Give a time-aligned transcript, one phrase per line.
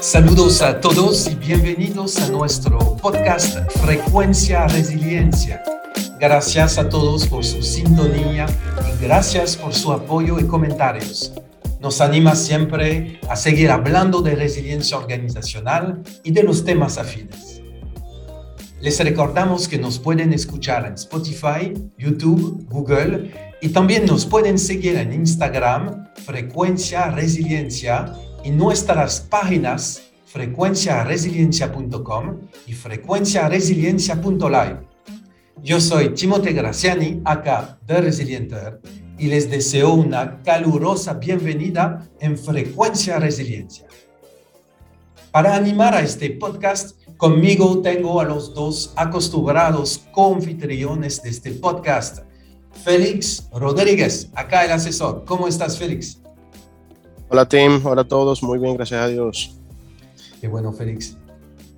[0.00, 5.62] Saludos a todos y bienvenidos a nuestro podcast Frecuencia Resiliencia.
[6.18, 8.46] Gracias a todos por su sintonía
[9.00, 11.32] gracias por su apoyo y comentarios.
[11.80, 17.62] Nos anima siempre a seguir hablando de resiliencia organizacional y de los temas afines.
[18.80, 24.96] Les recordamos que nos pueden escuchar en Spotify, YouTube, Google y también nos pueden seguir
[24.96, 28.12] en Instagram, Frecuencia Resiliencia
[28.44, 34.89] y nuestras páginas frecuenciaresiliencia.com y frecuenciaresiliencia.live.
[35.62, 38.80] Yo soy Timote Graciani, acá de Resilienter,
[39.18, 43.86] y les deseo una calurosa bienvenida en Frecuencia Resiliencia.
[45.30, 52.20] Para animar a este podcast, conmigo tengo a los dos acostumbrados confitriones de este podcast.
[52.82, 55.24] Félix Rodríguez, acá el asesor.
[55.26, 56.22] ¿Cómo estás, Félix?
[57.28, 57.84] Hola, Tim.
[57.84, 58.42] Hola a todos.
[58.42, 59.60] Muy bien, gracias a Dios.
[60.40, 61.18] Qué bueno, Félix.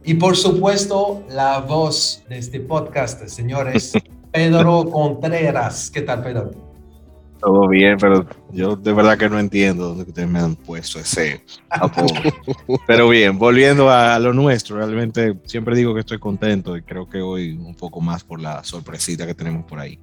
[0.05, 3.93] Y por supuesto, la voz de este podcast, señores,
[4.33, 5.91] Pedro Contreras.
[5.93, 6.51] ¿Qué tal, Pedro?
[7.39, 11.41] Todo bien, pero yo de verdad que no entiendo dónde ustedes me han puesto ese
[11.71, 12.07] apodo.
[12.87, 17.21] pero bien, volviendo a lo nuestro, realmente siempre digo que estoy contento y creo que
[17.21, 19.99] hoy un poco más por la sorpresita que tenemos por ahí.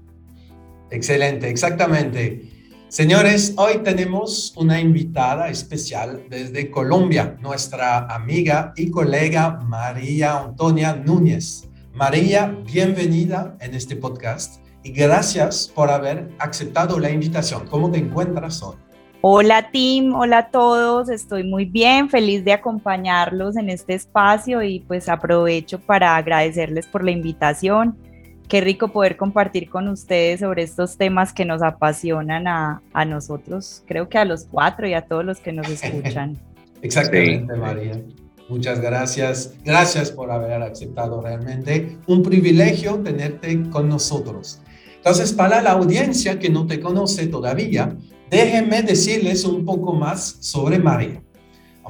[0.92, 2.59] Excelente, exactamente.
[2.90, 11.70] Señores, hoy tenemos una invitada especial desde Colombia, nuestra amiga y colega María Antonia Núñez.
[11.94, 17.68] María, bienvenida en este podcast y gracias por haber aceptado la invitación.
[17.68, 18.78] ¿Cómo te encuentras hoy?
[19.22, 24.80] Hola Tim, hola a todos, estoy muy bien, feliz de acompañarlos en este espacio y
[24.80, 28.09] pues aprovecho para agradecerles por la invitación
[28.50, 33.84] qué rico poder compartir con ustedes sobre estos temas que nos apasionan a, a nosotros,
[33.86, 36.38] creo que a los cuatro y a todos los que nos escuchan.
[36.82, 38.02] Exactamente, María.
[38.50, 39.54] Muchas gracias.
[39.64, 41.98] Gracias por haber aceptado realmente.
[42.08, 44.60] Un privilegio tenerte con nosotros.
[44.98, 47.96] Entonces, para la audiencia que no te conoce todavía,
[48.32, 51.22] déjenme decirles un poco más sobre María.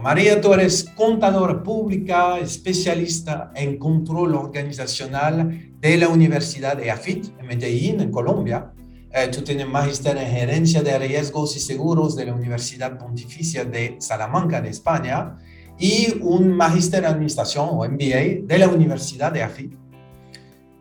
[0.01, 7.45] María, tú eres contadora pública, especialista en control organizacional de la Universidad de AFIT en
[7.45, 8.71] Medellín, en Colombia.
[9.11, 14.61] Eh, tú tienes en gerencia de riesgos y seguros de la Universidad Pontificia de Salamanca,
[14.61, 15.37] de España,
[15.77, 19.73] y un magíster en administración o MBA de la Universidad de AFIT.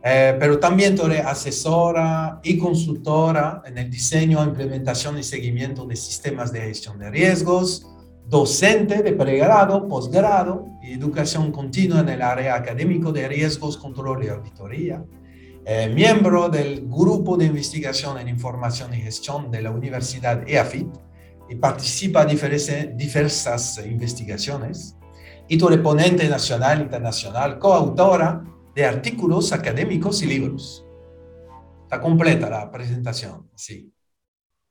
[0.05, 5.97] Eh, pero también tú eres asesora y consultora en el diseño, implementación y seguimiento de
[5.97, 7.85] sistemas de gestión de riesgos,
[8.29, 14.29] docente de pregrado, posgrado y educación continua en el área académico de riesgos, control y
[14.29, 15.03] auditoría.
[15.65, 20.89] Eh, miembro del Grupo de Investigación en Información y Gestión de la Universidad EAFIT
[21.49, 24.97] y participa en diversas, investigaciones.
[25.49, 30.85] Y tu ponente nacional e internacional, coautora de artículos académicos y libros.
[31.85, 33.91] Está completa la presentación, sí.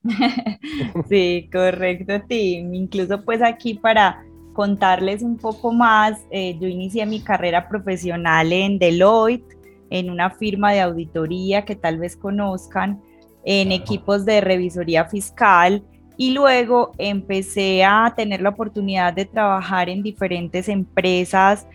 [1.08, 2.74] sí, correcto, Tim.
[2.74, 8.78] Incluso pues aquí para contarles un poco más, eh, yo inicié mi carrera profesional en
[8.78, 9.56] Deloitte,
[9.90, 13.00] en una firma de auditoría que tal vez conozcan,
[13.44, 15.82] en equipos de revisoría fiscal
[16.16, 21.66] y luego empecé a tener la oportunidad de trabajar en diferentes empresas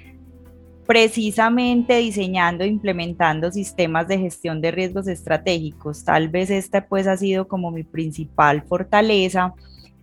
[0.86, 6.04] precisamente diseñando e implementando sistemas de gestión de riesgos estratégicos.
[6.04, 9.54] Tal vez esta pues ha sido como mi principal fortaleza.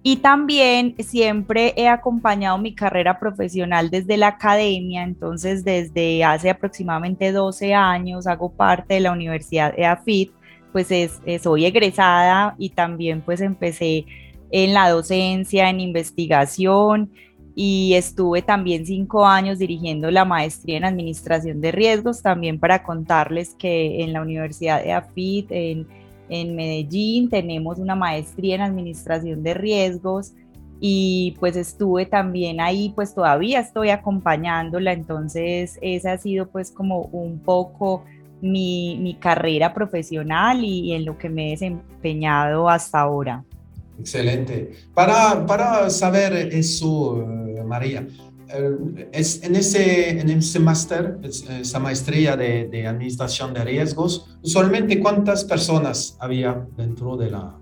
[0.02, 7.32] Y también siempre he acompañado mi carrera profesional desde la academia, entonces desde hace aproximadamente
[7.32, 10.32] 12 años hago parte de la Universidad EAFIT,
[10.72, 14.06] pues es, soy egresada y también pues empecé
[14.50, 17.12] en la docencia, en investigación,
[17.54, 23.54] y estuve también cinco años dirigiendo la maestría en administración de riesgos, también para contarles
[23.54, 25.86] que en la Universidad de AFIT, en,
[26.54, 30.32] Medellín, tenemos una maestría en administración de riesgos
[30.78, 37.00] y pues estuve también ahí, pues todavía estoy acompañándola, entonces esa ha sido pues como
[37.00, 38.04] un poco
[38.41, 43.44] mi, mi carrera profesional y en lo que me he desempeñado hasta ahora.
[44.00, 44.72] Excelente.
[44.94, 48.06] Para, para saber eso, eh, María,
[48.48, 55.00] eh, es en ese, en ese máster, esa maestría de, de, administración de riesgos, usualmente
[55.00, 57.58] cuántas personas había dentro de la,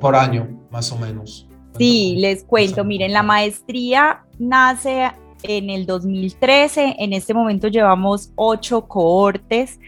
[0.00, 1.46] por año, más o menos.
[1.76, 5.12] Sí, les cuento, miren, la maestría nace
[5.42, 9.78] en el 2013, en este momento llevamos ocho cohortes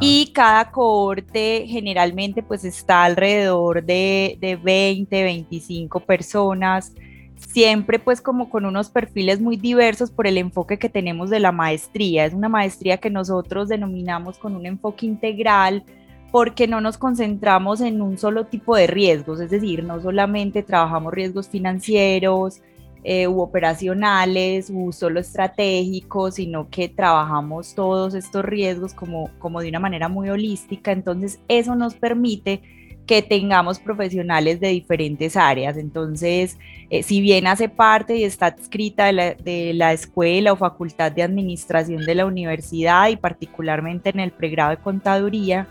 [0.00, 6.92] y cada cohorte generalmente pues está alrededor de, de 20, 25 personas,
[7.36, 11.52] siempre pues como con unos perfiles muy diversos por el enfoque que tenemos de la
[11.52, 12.24] maestría.
[12.24, 15.84] Es una maestría que nosotros denominamos con un enfoque integral
[16.30, 21.12] porque no nos concentramos en un solo tipo de riesgos, es decir, no solamente trabajamos
[21.12, 22.62] riesgos financieros,
[23.04, 29.68] eh, u operacionales, u solo estratégicos, sino que trabajamos todos estos riesgos como, como de
[29.68, 30.92] una manera muy holística.
[30.92, 32.62] Entonces, eso nos permite
[33.06, 35.76] que tengamos profesionales de diferentes áreas.
[35.76, 36.58] Entonces,
[36.90, 41.10] eh, si bien hace parte y está adscrita de la, de la, escuela o facultad
[41.10, 45.66] de administración de la universidad y particularmente en el pregrado de contaduría,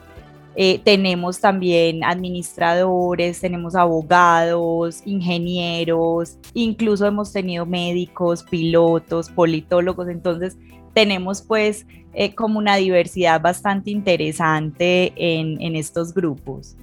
[0.56, 10.58] eh, tenemos también administradores, tenemos abogados, ingenieros, incluso hemos tenido médicos, pilotos, politólogos, entonces
[10.94, 16.76] tenemos pues eh, como una diversidad bastante interesante en, en estos grupos.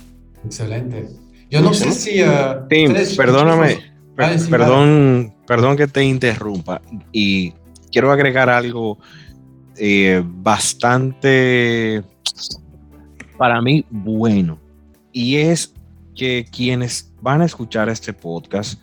[0.44, 1.08] Excelente.
[1.50, 2.22] Yo no sé si...
[2.22, 3.78] Uh, Tim, perdóname,
[4.16, 6.80] perdón, perdón que te interrumpa
[7.12, 7.52] y
[7.90, 8.98] quiero agregar algo
[9.76, 12.02] eh, bastante
[13.38, 14.58] para mí bueno.
[15.12, 15.72] Y es
[16.14, 18.82] que quienes van a escuchar este podcast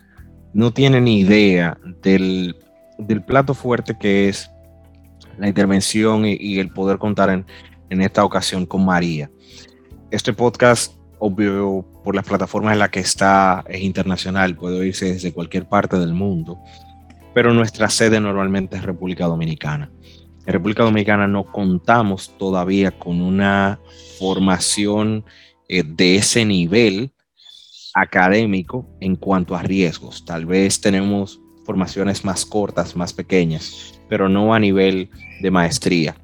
[0.52, 2.56] no tienen ni idea del,
[3.26, 4.50] plato fuerte que es
[5.38, 7.44] la intervención y, el poder contar en,
[7.90, 9.30] en, esta ocasión con María.
[10.10, 15.34] Este podcast, obvio, por las plataformas en las que está, es internacional, puede oírse desde
[15.34, 16.58] cualquier parte del mundo,
[17.34, 19.90] pero nuestra sede normalmente es República Dominicana.
[20.46, 23.80] En República Dominicana no contamos todavía con una
[24.18, 25.24] formación
[25.68, 27.10] eh, de ese nivel
[27.94, 30.24] académico en cuanto a riesgos.
[30.24, 35.10] Tal vez tenemos formaciones más cortas, más pequeñas, pero no a nivel
[35.40, 36.16] de maestría.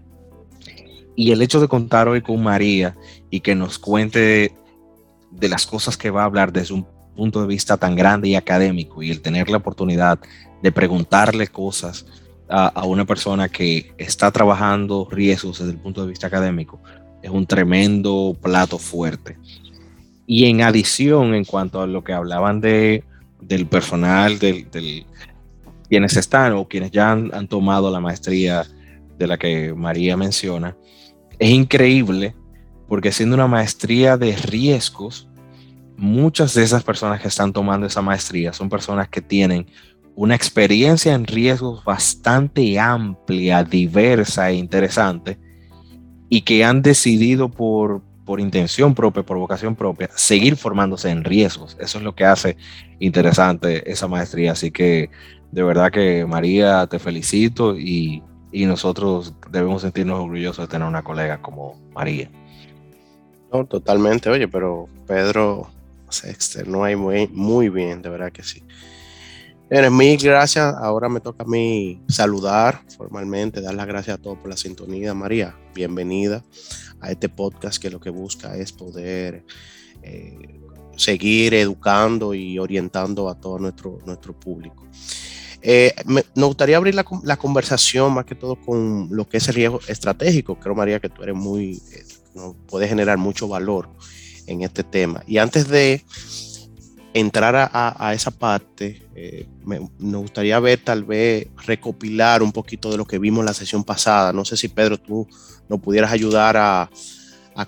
[1.16, 2.94] Y el hecho de contar hoy con María
[3.28, 4.54] y que nos cuente
[5.32, 6.86] de las cosas que va a hablar desde un
[7.16, 10.20] punto de vista tan grande y académico y el tener la oportunidad
[10.62, 12.06] de preguntarle cosas
[12.48, 16.80] a, una persona que está trabajando riesgos desde el punto de vista académico,
[17.22, 19.38] es un tremendo plato fuerte.
[20.26, 23.04] Y en adición, en cuanto a lo que hablaban de,
[23.40, 24.66] del personal, del,
[25.88, 28.64] quienes están o quienes ya han, tomado la maestría
[29.18, 30.76] de la que María menciona,
[31.38, 32.34] es increíble
[32.88, 35.28] porque siendo una maestría de riesgos,
[35.96, 39.66] muchas de esas personas que están tomando esa maestría son personas que tienen
[40.14, 45.38] una experiencia en riesgos bastante amplia, diversa e interesante,
[46.28, 51.76] y que han decidido por, por intención propia, por vocación propia, seguir formándose en riesgos.
[51.80, 52.56] Eso es lo que hace
[52.98, 54.52] interesante esa maestría.
[54.52, 55.10] Así que
[55.50, 61.02] de verdad que María, te felicito y, y nosotros debemos sentirnos orgullosos de tener una
[61.02, 62.30] colega como María.
[63.52, 65.70] No, totalmente, oye, pero Pedro
[66.08, 68.62] se externó ahí muy, muy bien, de verdad que sí.
[69.72, 70.74] Bien, mil gracias.
[70.82, 75.14] Ahora me toca a mí saludar formalmente, dar las gracias a todos por la sintonía.
[75.14, 76.44] María, bienvenida
[77.00, 79.46] a este podcast que lo que busca es poder
[80.02, 80.60] eh,
[80.98, 84.86] seguir educando y orientando a todo nuestro, nuestro público.
[85.62, 89.55] Eh, me, gustaría abrir la, la, conversación más que todo con lo que es el
[89.55, 90.60] riesgo estratégico.
[90.60, 92.05] Creo, María, que tú eres muy, eh,
[92.67, 93.88] puedes generar mucho valor
[94.46, 95.22] en este tema.
[95.26, 96.05] Y antes de
[97.14, 103.04] entrar a, esa parte, eh, me, gustaría ver tal vez recopilar un poquito de lo
[103.04, 104.32] que vimos en la sesión pasada.
[104.32, 105.28] No sé si Pedro tú
[105.69, 106.88] nos pudieras ayudar a,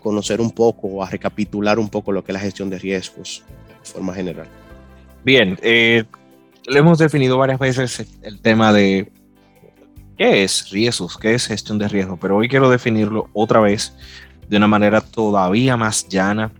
[0.00, 3.44] conocer un poco o a recapitular un poco lo que es la gestión de riesgos
[3.68, 4.48] de forma general.
[5.22, 6.04] Bien, eh,
[6.66, 9.12] le hemos definido varias veces el tema de
[10.16, 13.94] qué es riesgos, qué es gestión de riesgos, pero hoy quiero definirlo otra vez
[14.48, 16.50] de una manera todavía más llana,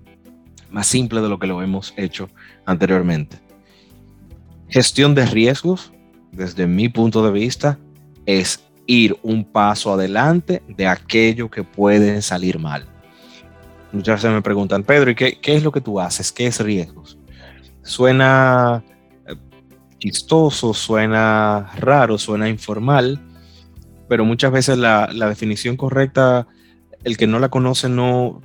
[0.71, 2.29] más simple de lo que lo hemos hecho
[2.67, 3.39] anteriormente.
[4.69, 5.93] Gestión de riesgos,
[6.33, 7.79] desde mi punto de vista,
[8.27, 12.87] es ir un paso adelante de aquello que puede salir mal.
[13.93, 16.33] Muchas veces me preguntan, Pedro, ¿y qué, es lo que tú haces?
[16.33, 17.19] ¿Qué es riesgos?
[17.83, 18.83] Suena
[19.27, 19.37] eh,
[19.99, 23.21] chistoso, suena raro, suena informal,
[24.09, 26.49] pero muchas veces la, la definición correcta,
[27.05, 28.43] el que no la conoce no,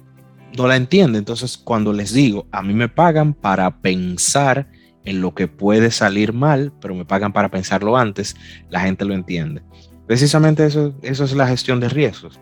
[0.57, 1.19] no la entiende.
[1.19, 4.67] Entonces, cuando les digo, a mí me pagan para pensar
[5.05, 8.35] en lo que puede salir mal, pero me pagan para pensarlo antes,
[8.69, 9.61] la gente lo entiende.
[10.07, 12.39] Precisamente eso, eso es la gestión de riesgos.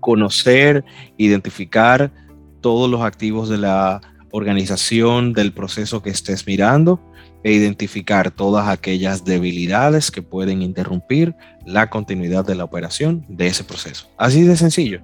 [0.00, 0.84] Conocer,
[1.16, 2.12] identificar
[2.60, 4.00] todos los activos de la
[4.32, 7.00] organización del proceso que estés mirando
[7.42, 13.64] e identificar todas aquellas debilidades que pueden interrumpir la continuidad de la operación de ese
[13.64, 14.08] proceso.
[14.18, 15.00] Así de sencillo.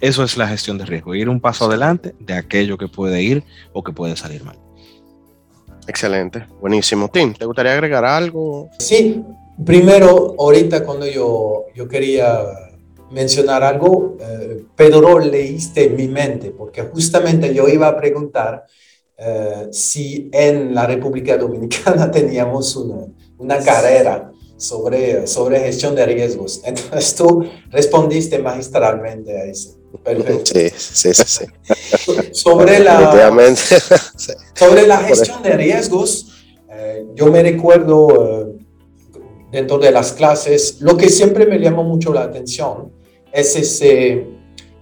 [0.00, 3.44] Eso es la gestión de riesgo, ir un paso adelante de aquello que puede ir
[3.72, 4.58] o que puede salir mal.
[5.86, 7.08] Excelente, buenísimo.
[7.08, 8.70] Tim, ¿te gustaría agregar algo?
[8.78, 9.22] Sí,
[9.64, 12.40] primero, ahorita cuando yo, yo quería
[13.10, 18.64] mencionar algo, eh, Pedro leíste mi mente, porque justamente yo iba a preguntar
[19.16, 23.06] eh, si en la República Dominicana teníamos una,
[23.38, 26.62] una carrera sobre, sobre gestión de riesgos.
[26.64, 29.83] Entonces tú respondiste magistralmente a eso.
[30.02, 30.52] Perfecto.
[30.54, 31.44] Sí, sí, sí.
[32.32, 33.32] sobre, la,
[34.54, 36.32] sobre la gestión de riesgos,
[36.70, 38.54] eh, yo me recuerdo
[39.50, 42.92] dentro de las clases, lo que siempre me llamó mucho la atención
[43.32, 44.26] es ese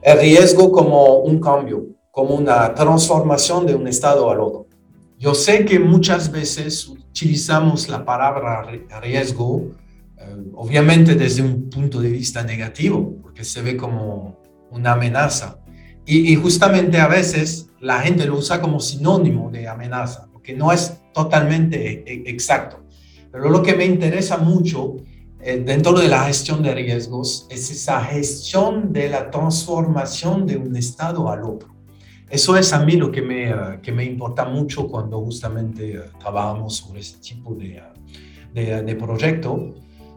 [0.03, 4.67] el riesgo como un cambio, como una transformación de un estado al otro.
[5.17, 8.67] Yo sé que muchas veces utilizamos la palabra
[9.01, 9.71] riesgo,
[10.19, 14.42] eh, obviamente desde un punto de vista negativo, porque se ve como
[14.73, 15.59] una amenaza.
[16.05, 21.01] Y, justamente a veces la gente lo usa como sinónimo de amenaza, porque no es
[21.15, 22.83] totalmente e, exacto.
[23.31, 24.97] Pero lo que me interesa mucho
[25.41, 30.77] eh, dentro de la gestión de riesgos es esa gestión de la transformación de un
[30.77, 31.73] estado al otro.
[32.29, 33.53] Eso es a mí lo que me,
[33.83, 37.83] que me importa mucho cuando justamente eh, trabajamos sobre este tipo de,
[38.55, 39.75] de, de, proyecto,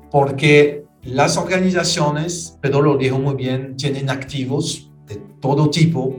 [0.09, 6.15] porque las organizaciones, Pedro lo dijo muy bien, tienen activos de todo tipo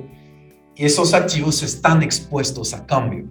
[0.74, 3.28] y esos activos están expuestos a cambio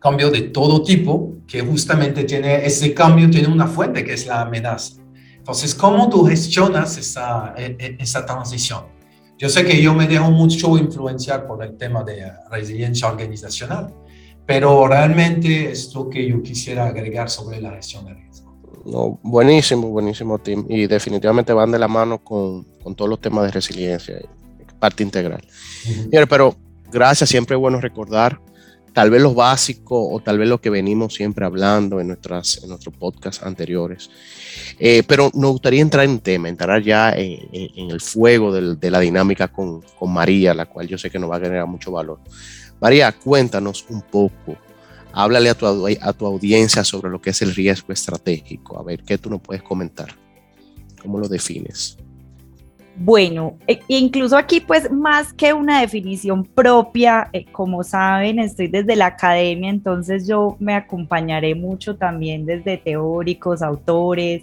[0.00, 4.40] cambio de todo tipo, que justamente tiene ese cambio, tiene una fuente que es la
[4.40, 4.94] amenaza.
[5.36, 8.84] Entonces, ¿cómo tú gestionas esa, e, e, esa transición?
[9.38, 13.94] Yo sé que yo me dejo mucho influenciar por el tema de resiliencia organizacional,
[14.46, 18.29] pero realmente es lo que yo quisiera agregar sobre la gestión de.
[18.84, 20.64] No, buenísimo, buenísimo, Tim.
[20.68, 24.20] Y definitivamente van de la mano con, con todos los temas de resiliencia,
[24.78, 25.42] parte integral.
[26.28, 26.56] pero
[26.90, 28.40] gracias, siempre es bueno recordar
[28.92, 32.70] tal vez lo básico o tal vez lo que venimos siempre hablando en, nuestras, en
[32.70, 34.10] nuestros podcasts anteriores.
[34.78, 39.48] Eh, pero nos gustaría entrar en tema, entrar ya en, el fuego de la dinámica
[39.48, 42.18] con, con, María, la cual yo sé que nos va a generar mucho valor.
[42.80, 44.56] María, cuéntanos un poco,
[45.12, 48.78] háblale a tu, a tu audiencia sobre lo que es el riesgo estratégico.
[48.78, 50.08] A ver, ¿qué tú nos puedes comentar?
[51.02, 51.96] ¿Cómo lo defines?
[52.96, 58.94] Bueno, e, incluso aquí pues más que una definición propia, eh, como saben, estoy desde
[58.94, 64.42] la academia, entonces yo me acompañaré mucho también desde teóricos, autores,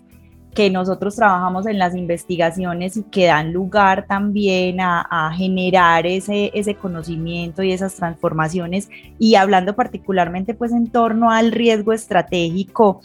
[0.58, 6.74] que nosotros trabajamos en las investigaciones y que dan lugar también a, generar ese, ese
[6.74, 8.90] conocimiento y esas transformaciones.
[9.20, 13.02] Y hablando particularmente pues en torno al riesgo estratégico,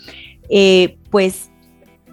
[0.48, 1.51] eh, pues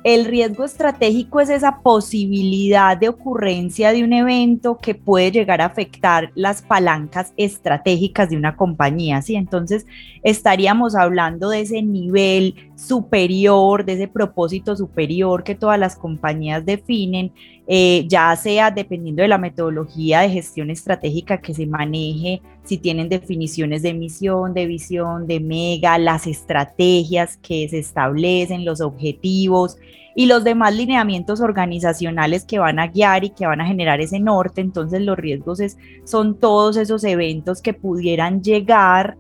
[0.04, 5.66] el riesgo estratégico es esa posibilidad de ocurrencia de un evento que puede llegar a
[5.66, 9.36] afectar las palancas estratégicas de una compañía, ¿sí?
[9.36, 9.86] Entonces,
[10.24, 17.34] estaríamos hablando de ese nivel superior, de ese propósito superior que todas las compañías definen,
[17.72, 23.10] eh, ya sea dependiendo de la metodología de gestión estratégica que se maneje, si tienen
[23.10, 29.78] definiciones de misión, de visión, de mega, las estrategias que se establecen, los objetivos
[30.16, 34.20] y los demás lineamientos organizacionales que van a guiar y que van a generar ese
[34.20, 34.62] norte.
[34.62, 39.16] Entonces los riesgos es, son todos esos eventos que pudieran llegar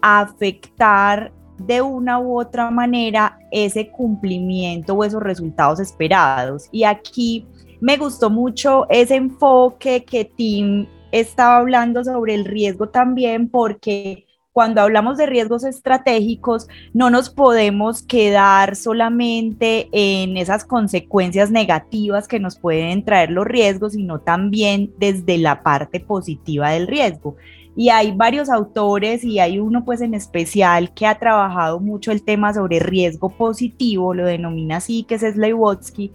[0.00, 6.66] a afectar de una u otra manera ese cumplimiento o esos resultados esperados.
[6.72, 7.46] Y aquí
[7.80, 14.80] me gustó mucho ese enfoque que Tim estaba hablando sobre el riesgo también porque cuando
[14.80, 22.58] hablamos de riesgos estratégicos, no nos podemos quedar solamente en esas consecuencias negativas que nos
[22.58, 27.36] pueden traer los riesgos, sino también desde la parte positiva del riesgo.
[27.76, 32.24] Y hay varios autores y hay uno pues en especial que ha trabajado mucho el
[32.24, 36.12] tema sobre riesgo positivo, lo denomina así, que es Sleiwotsky,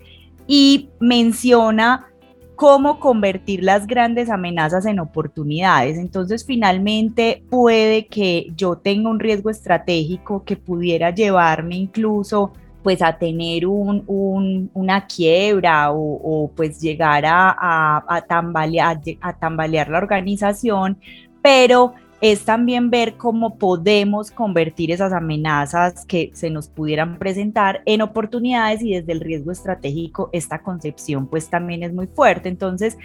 [0.48, 2.08] y menciona
[2.56, 5.98] cómo convertir las grandes amenazas en oportunidades.
[5.98, 13.18] Entonces, finalmente puede que yo tenga un riesgo estratégico que pudiera llevarme incluso pues a
[13.18, 21.00] tener un, una quiebra o, pues llegar a, a, a, tambalear, a tambalear la organización,
[21.42, 21.96] pero
[22.32, 28.82] es también ver cómo podemos convertir esas amenazas que se nos pudieran presentar en oportunidades
[28.82, 32.50] y desde el riesgo estratégico esta concepción pues también es muy fuerte.
[32.50, 32.98] Entonces,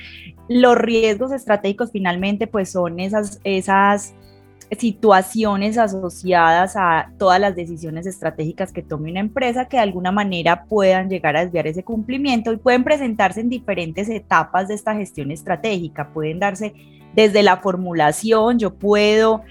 [0.49, 4.15] los riesgos estratégicos finalmente pues son esas, esas
[4.79, 10.65] situaciones asociadas a todas las decisiones estratégicas que tome una empresa que de alguna manera
[10.65, 15.31] puedan llegar a desviar ese cumplimiento y pueden presentarse en diferentes etapas de esta gestión
[15.31, 16.09] estratégica.
[16.15, 16.73] Pueden darse
[17.15, 19.43] desde la formulación, yo puedo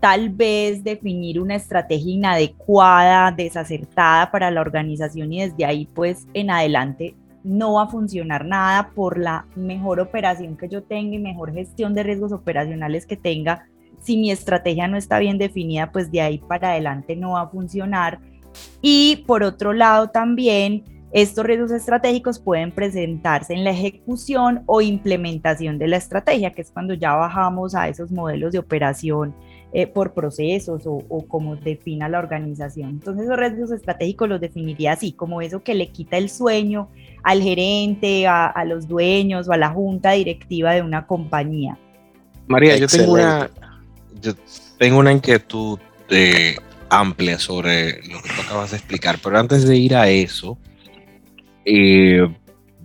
[0.00, 6.50] tal vez definir una estrategia inadecuada, desacertada para la organización y desde ahí pues en
[6.50, 11.52] adelante no va a funcionar nada por la mejor operación que yo tenga y mejor
[11.52, 13.66] gestión de riesgos operacionales que tenga.
[14.00, 17.48] Si mi estrategia no está bien definida, pues de ahí para adelante no va a
[17.48, 18.18] funcionar.
[18.82, 20.82] Y por otro lado también,
[21.16, 26.70] estos riesgos estratégicos pueden presentarse en la ejecución o implementación de la estrategia, que es
[26.70, 29.34] cuando ya bajamos a esos modelos de operación
[29.72, 32.90] eh, por procesos o, o, como defina la organización.
[32.90, 36.90] Entonces esos riesgos estratégicos los definiría así, como eso que le quita el sueño
[37.22, 41.78] al gerente, a, los dueños o a la junta directiva de una compañía.
[42.46, 43.50] María, yo tengo una,
[44.20, 44.34] yo
[44.76, 45.78] tengo una inquietud
[46.10, 46.56] eh,
[46.90, 50.58] amplia sobre lo que tú acabas de explicar, pero antes de ir a eso,
[51.66, 52.26] eh,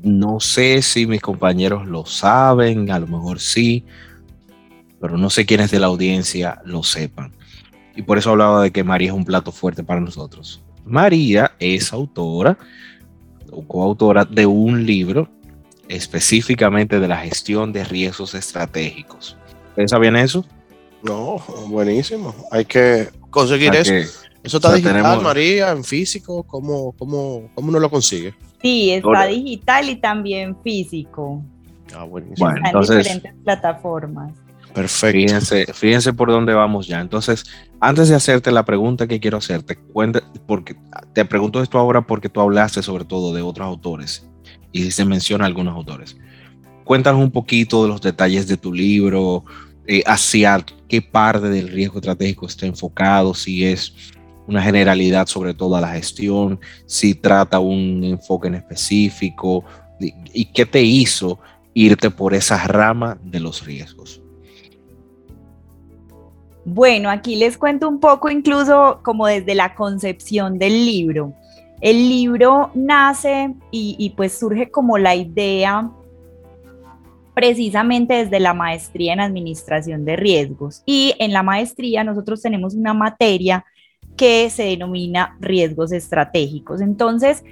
[0.02, 3.86] no sé si mis compañeros lo saben, a lo mejor sí,
[5.00, 7.32] pero no sé quiénes de la audiencia lo sepan.
[7.96, 10.64] Y por eso hablaba de que María es un plato fuerte para nosotros.
[10.84, 12.58] María es autora
[13.52, 15.30] o coautora de un libro
[15.88, 19.38] específicamente de la gestión de riesgos estratégicos.
[19.70, 20.44] ¿Ustedes sabían eso?
[21.04, 22.34] No, buenísimo.
[22.50, 23.94] Hay que conseguir eso.
[24.44, 26.44] ¿Eso está digital, María, en físico?
[26.44, 28.34] ¿Cómo, cómo, cómo uno lo consigue?
[28.62, 31.44] Sí, está digital y también físico.
[31.96, 32.50] Ah, buenísimo.
[32.50, 34.34] Bueno, entonces, en diferentes plataformas.
[34.74, 35.18] Perfecto.
[35.18, 37.02] Fíjense, fíjense por dónde vamos ya.
[37.02, 37.46] Entonces,
[37.80, 40.76] antes de hacerte la pregunta que quiero hacerte, cuenta, porque
[41.14, 44.28] te pregunto esto ahora porque tú hablaste sobre todo de otros autores
[44.72, 46.18] y se menciona algunos autores.
[46.84, 49.44] Cuéntanos un poquito de los detalles de tu libro,
[49.88, 53.94] eh, hacia qué parte del riesgo estratégico está enfocado, si es
[54.52, 59.64] una generalidad sobre toda la gestión, si trata un enfoque en específico
[60.00, 61.40] y qué te hizo
[61.74, 64.22] irte por esa rama de los riesgos.
[66.66, 71.34] Bueno, aquí les cuento un poco incluso como desde la concepción del libro.
[71.80, 75.90] El libro nace y, pues surge como la idea
[77.34, 80.84] precisamente desde la maestría en administración de riesgos.
[80.86, 83.66] Y en la maestría nosotros tenemos una materia
[84.22, 86.80] que se denomina riesgos estratégicos.
[86.80, 87.44] Entonces,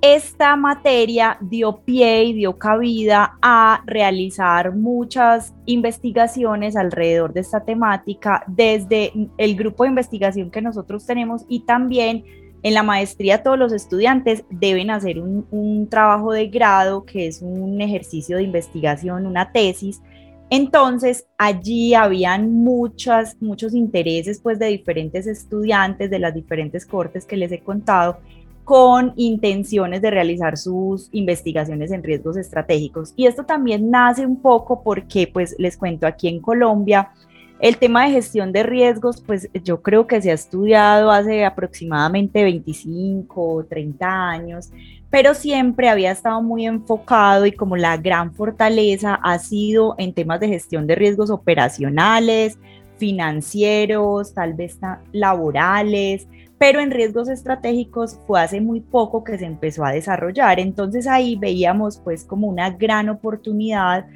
[0.00, 8.42] esta materia dio pie y dio cabida a realizar muchas investigaciones alrededor de esta temática
[8.48, 12.24] desde el grupo de investigación que nosotros tenemos y también
[12.64, 17.80] en la maestría todos los estudiantes deben hacer un, trabajo de grado que es un
[17.80, 20.02] ejercicio de investigación, una tesis.
[20.50, 27.36] Entonces allí habían muchas, muchos intereses pues de diferentes estudiantes de las diferentes cortes que
[27.36, 28.18] les he contado
[28.66, 33.12] con intenciones de realizar sus investigaciones en riesgos estratégicos.
[33.14, 37.12] Y esto también nace un poco porque, pues les cuento, aquí en Colombia,
[37.58, 42.42] el tema de gestión de riesgos, pues yo creo que se ha estudiado hace aproximadamente
[42.42, 44.70] 25 o 30 años,
[45.10, 50.40] pero siempre había estado muy enfocado y como la gran fortaleza ha sido en temas
[50.40, 52.58] de gestión de riesgos operacionales,
[52.98, 54.78] financieros, tal vez
[55.12, 56.26] laborales,
[56.58, 60.58] pero en riesgos estratégicos fue hace muy poco que se empezó a desarrollar.
[60.58, 64.06] Entonces ahí veíamos pues como una gran oportunidad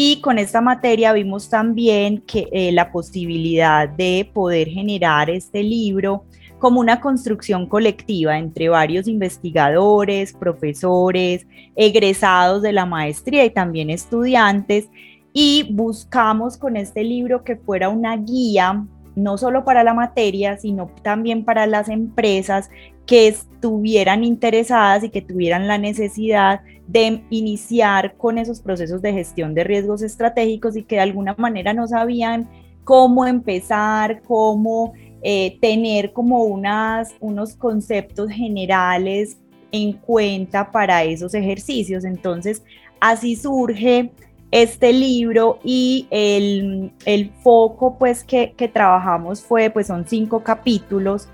[0.00, 6.22] y con esta materia vimos también que eh, la posibilidad de poder generar este libro
[6.60, 14.88] como una construcción colectiva entre varios investigadores, profesores, egresados de la maestría y también estudiantes.
[15.32, 18.84] Y buscamos con este libro que fuera una guía
[19.16, 22.70] no solo para la materia, sino también para las empresas
[23.04, 29.54] que estuvieran interesadas y que tuvieran la necesidad de iniciar con esos procesos de gestión
[29.54, 32.48] de riesgos estratégicos y que de alguna manera no sabían
[32.82, 39.36] cómo empezar, cómo eh, tener como unas, unos conceptos generales
[39.70, 42.04] en cuenta para esos ejercicios.
[42.04, 42.62] Entonces,
[43.00, 44.10] así surge
[44.50, 51.28] este libro y el, foco pues que, que, trabajamos fue pues son cinco capítulos.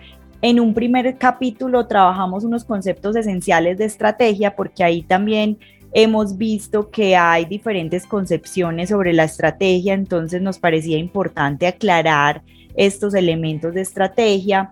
[0.46, 5.56] En un primer capítulo trabajamos unos conceptos esenciales de estrategia porque ahí también
[5.94, 12.42] hemos visto que hay diferentes concepciones sobre la estrategia, entonces nos parecía importante aclarar
[12.76, 14.68] estos elementos de estrategia.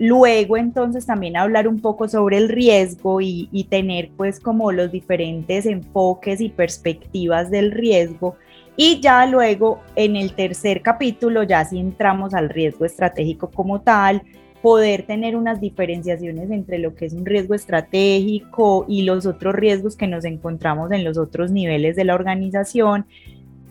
[0.00, 4.90] Luego entonces también hablar un poco sobre el riesgo y, y, tener pues como los
[4.90, 8.34] diferentes enfoques y perspectivas del riesgo.
[8.76, 14.22] Y ya luego en el tercer capítulo ya sí entramos al riesgo estratégico como tal,
[14.66, 19.94] poder tener unas diferenciaciones entre lo que es un riesgo estratégico y los otros riesgos
[19.94, 23.06] que nos encontramos en los otros niveles de la organización.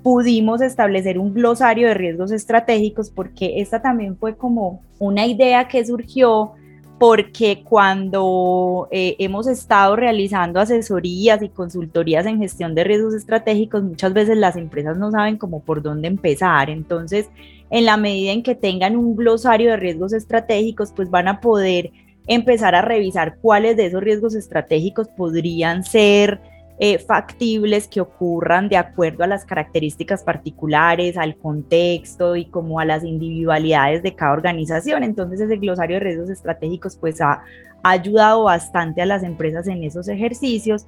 [0.03, 5.85] Pudimos establecer un glosario de riesgos estratégicos porque esta también fue como una idea que
[5.85, 6.53] surgió
[6.97, 14.13] porque cuando eh, hemos estado realizando asesorías y consultorías en gestión de riesgos estratégicos, muchas
[14.13, 16.69] veces las empresas no saben cómo por dónde empezar.
[16.69, 17.29] Entonces,
[17.75, 21.91] en la medida en que tengan un glosario de riesgos estratégicos, pues van a poder
[22.25, 26.39] empezar a revisar cuáles de esos riesgos estratégicos podrían ser
[26.79, 32.85] eh, factibles que ocurran de acuerdo a las características particulares, al contexto y como a
[32.85, 35.03] las individualidades de cada organización.
[35.03, 37.43] Entonces ese glosario de riesgos estratégicos pues ha,
[37.83, 40.87] ha ayudado bastante a las empresas en esos ejercicios.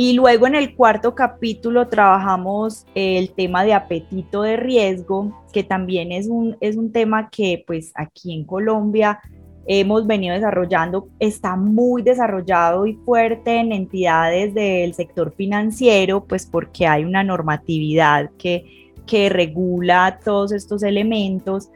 [0.00, 6.12] Y luego en el cuarto capítulo trabajamos el tema de apetito de riesgo, que también
[6.12, 9.18] es un, es un tema que pues aquí en Colombia
[9.66, 16.86] hemos venido desarrollando, está muy desarrollado y fuerte en entidades del sector financiero, pues porque
[16.86, 21.70] hay una normatividad que, que regula todos estos elementos,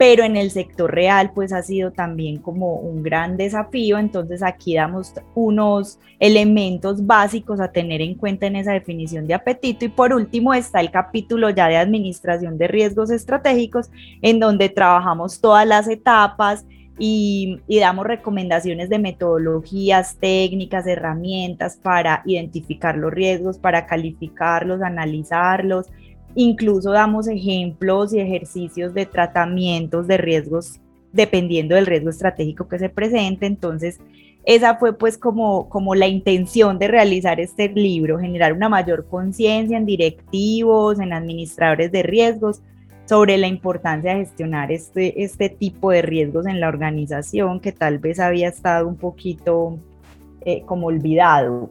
[0.00, 4.74] pero en el sector real pues ha sido también como un gran desafío, entonces aquí
[4.74, 10.14] damos unos elementos básicos a tener en cuenta en esa definición de apetito y por
[10.14, 13.90] último está el capítulo ya de administración de riesgos estratégicos
[14.22, 16.64] en donde trabajamos todas las etapas,
[17.02, 25.86] y, damos recomendaciones de metodologías, técnicas, herramientas para identificar los riesgos, para calificarlos, analizarlos.
[26.34, 30.80] Incluso damos ejemplos y ejercicios de tratamientos de riesgos
[31.12, 33.46] dependiendo del riesgo estratégico que se presente.
[33.46, 33.98] Entonces,
[34.44, 39.76] esa fue pues como, como la intención de realizar este libro, generar una mayor conciencia
[39.76, 42.62] en directivos, en administradores de riesgos,
[43.06, 47.98] sobre la importancia de gestionar este, este tipo de riesgos en la organización que tal
[47.98, 49.78] vez había estado un poquito
[50.42, 51.70] eh, como olvidado.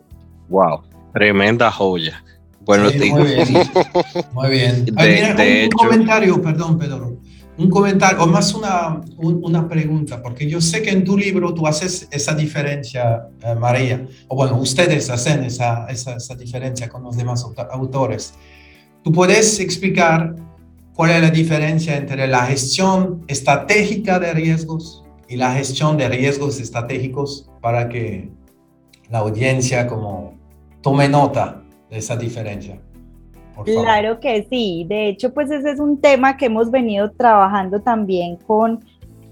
[0.49, 0.81] Wow,
[1.13, 2.21] tremenda joya.
[2.69, 3.47] Bueno, sí, muy bien.
[4.31, 4.85] Muy bien.
[5.63, 7.17] un, comentario, perdón, Pedro.
[7.57, 11.65] Un comentario, o más una, una pregunta, porque yo sé que en tu libro tú
[11.65, 17.17] haces esa diferencia, eh, María, o bueno, ustedes hacen esa, esa, esa diferencia con los
[17.17, 18.35] demás autores.
[19.03, 20.35] ¿Tú puedes explicar
[20.93, 26.59] ¿Cuál es la diferencia entre la gestión estratégica de riesgos y la gestión de riesgos
[26.59, 28.29] estratégicos para que
[29.09, 30.37] la audiencia como
[30.81, 32.79] tome nota de esa diferencia?
[33.65, 38.37] Claro que sí, de hecho pues ese es un tema que hemos venido trabajando también
[38.37, 38.79] con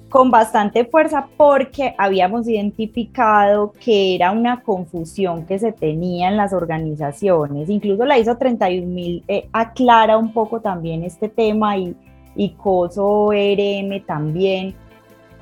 [0.09, 6.53] con bastante fuerza porque habíamos identificado que era una confusión que se tenía en las
[6.53, 7.69] organizaciones.
[7.69, 11.95] Incluso la ISO 31000 eh, aclara un poco también este tema y,
[12.35, 14.75] y COSO RM también.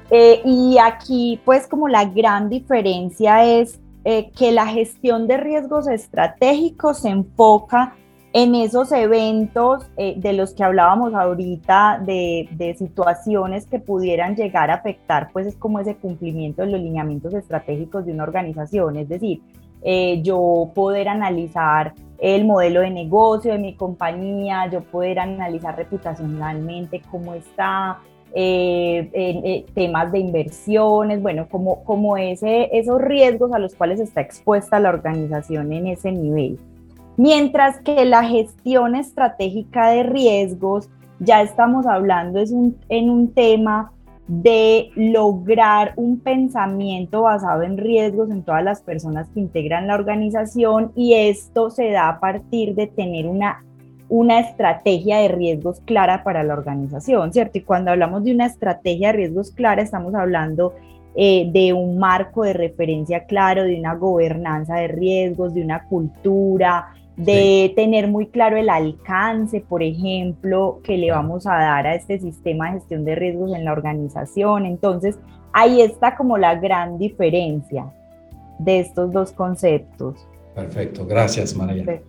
[0.09, 5.87] Eh, y aquí pues como la gran diferencia es eh, que la gestión de riesgos
[5.87, 7.95] estratégicos se enfoca
[8.33, 14.75] en esos eventos eh, de los que hablábamos ahorita, de, situaciones que pudieran llegar a
[14.75, 19.41] afectar, pues es como ese cumplimiento de los lineamientos estratégicos de una organización, es decir,
[19.81, 27.01] eh, yo poder analizar el modelo de negocio de mi compañía, yo poder analizar reputacionalmente
[27.09, 27.99] cómo está,
[28.35, 34.89] eh, temas de inversiones, bueno, como, como esos riesgos a los cuales está expuesta la
[34.89, 36.59] organización en ese nivel.
[37.17, 43.93] Mientras que la gestión estratégica de riesgos, ya estamos hablando es en un tema
[44.27, 50.91] de lograr un pensamiento basado en riesgos en todas las personas que integran la organización
[50.95, 53.63] y esto se da a partir de tener una,
[54.09, 57.57] una estrategia de riesgos clara para la organización, ¿cierto?
[57.57, 60.73] Y cuando hablamos de una estrategia de riesgos clara, estamos hablando
[61.15, 66.93] eh, de un marco de referencia claro, de una gobernanza de riesgos, de una cultura,
[67.15, 72.19] de tener muy claro el alcance, por ejemplo, que le vamos a dar a este
[72.19, 74.65] sistema de gestión de riesgos en la organización.
[74.65, 75.17] Entonces,
[75.53, 77.85] ahí está como la gran diferencia
[78.59, 80.27] de estos dos conceptos.
[80.53, 82.01] Perfecto, gracias María.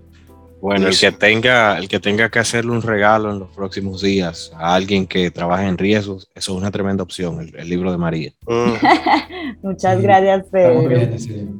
[0.66, 4.50] Bueno, el que tenga, el que tenga que hacerle un regalo en los próximos días
[4.56, 8.32] a alguien que trabaje en riesgos, eso es una tremenda opción, el, libro de María.
[9.62, 10.88] Muchas gracias, Pedro.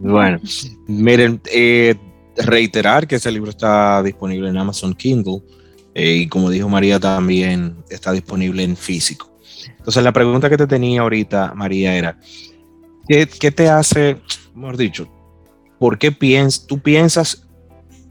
[0.01, 0.41] Bueno,
[0.89, 1.95] miren, eh,
[2.37, 5.41] reiterar que ese libro está disponible en Amazon Kindle
[5.95, 9.31] eh, y como dijo María también está disponible en físico.
[9.79, 12.19] Entonces la pregunta que te tenía ahorita, María, era,
[13.07, 14.17] ¿qué, te hace,
[14.53, 15.07] mejor dicho,
[15.79, 17.46] por qué piens, tú piensas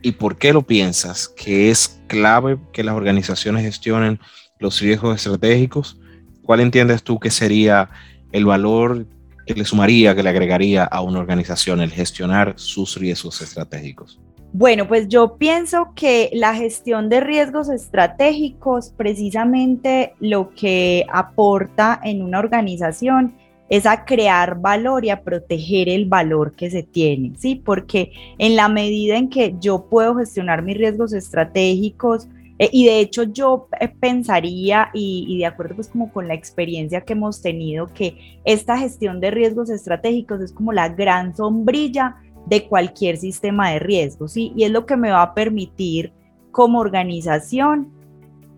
[0.06, 4.20] y por qué lo piensas que es clave que las organizaciones gestionen
[4.60, 6.00] los riesgos estratégicos?
[6.44, 7.90] ¿Cuál entiendes tú que sería
[8.32, 9.08] el valor
[9.48, 14.20] que le sumaría, que le agregaría a una organización el gestionar sus riesgos estratégicos?
[14.54, 22.22] Bueno, pues yo pienso que la gestión de riesgos estratégicos, precisamente lo que aporta en
[22.22, 23.36] una organización
[23.70, 27.56] es a crear valor y a proteger el valor que se tiene, ¿sí?
[27.56, 32.28] Porque en la medida en que yo puedo gestionar mis riesgos estratégicos,
[32.60, 37.02] eh, y de hecho yo eh, pensaría, y, de acuerdo pues como con la experiencia
[37.02, 42.68] que hemos tenido, que esta gestión de riesgos estratégicos es como la gran sombrilla de
[42.68, 44.54] cualquier sistema de riesgos, ¿sí?
[44.56, 46.14] Y es lo que me va a permitir
[46.52, 47.92] como organización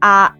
[0.01, 0.35] a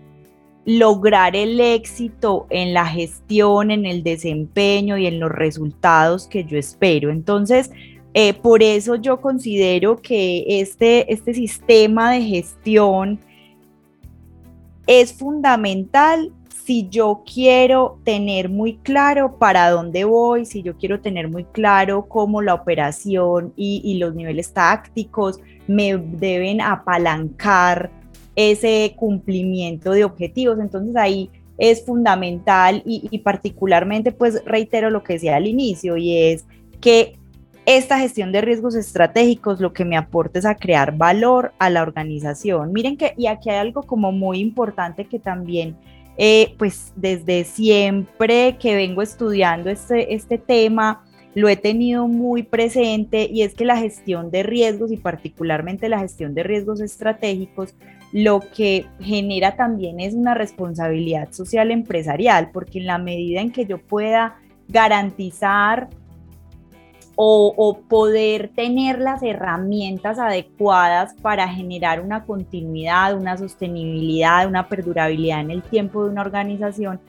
[0.68, 6.58] lograr el éxito en la gestión, en el desempeño y en los resultados que yo
[6.58, 7.10] espero.
[7.10, 7.72] Entonces,
[8.14, 13.18] eh, por eso yo considero que este, este sistema de gestión
[14.88, 16.34] es fundamental
[16.66, 22.10] si yo quiero tener muy claro para dónde voy, si yo quiero tener muy claro
[22.10, 27.90] cómo la operación y, los niveles tácticos me deben apalancar
[28.38, 30.60] ese cumplimiento de objetivos.
[30.60, 36.46] Entonces ahí es fundamental y, particularmente pues reitero lo que decía al inicio y es
[36.80, 37.18] que
[37.66, 41.82] esta gestión de riesgos estratégicos lo que me aporta es a crear valor a la
[41.82, 42.72] organización.
[42.72, 45.76] Miren que y aquí hay algo como muy importante que también
[46.16, 53.28] eh, pues desde siempre que vengo estudiando este, este tema, lo he tenido muy presente
[53.32, 57.76] y es que la gestión de riesgos y particularmente la gestión de riesgos estratégicos
[58.12, 63.66] lo que genera también es una responsabilidad social empresarial, porque en la medida en que
[63.66, 65.90] yo pueda garantizar
[67.20, 75.50] o, poder tener las herramientas adecuadas para generar una continuidad, una sostenibilidad, una perdurabilidad en
[75.50, 77.00] el tiempo de una organización,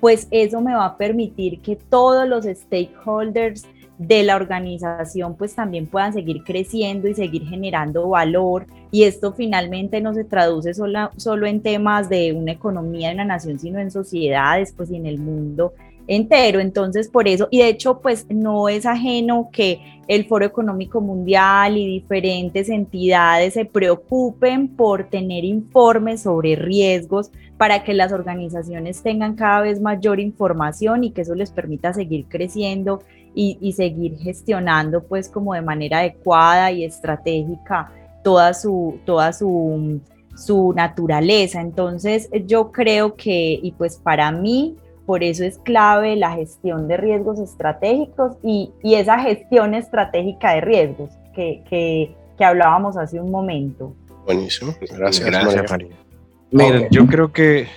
[0.00, 3.66] pues eso me va a permitir que todos los stakeholders
[3.98, 10.00] de la organización pues también puedan seguir creciendo y seguir generando valor y esto finalmente
[10.00, 13.90] no se traduce solo, solo en temas de una economía de una nación sino en
[13.90, 15.72] sociedades pues y en el mundo
[16.08, 16.58] entero.
[16.58, 21.76] Entonces, por eso, y de hecho, pues no es ajeno que el Foro Económico Mundial
[21.76, 29.34] y diferentes entidades se preocupen por tener informes sobre riesgos para que las organizaciones tengan
[29.36, 33.02] cada vez mayor información y que eso les permita seguir creciendo
[33.40, 37.92] y, seguir gestionando pues como de manera adecuada y estratégica
[38.24, 40.00] toda su, toda su,
[40.36, 41.60] su naturaleza.
[41.60, 46.96] Entonces yo creo que, y pues para mí, por eso es clave la gestión de
[46.96, 53.94] riesgos estratégicos y, esa gestión estratégica de riesgos que, hablábamos hace un momento.
[54.24, 55.94] Buenísimo, gracias, gracias María.
[56.50, 57.68] Miren, yo creo que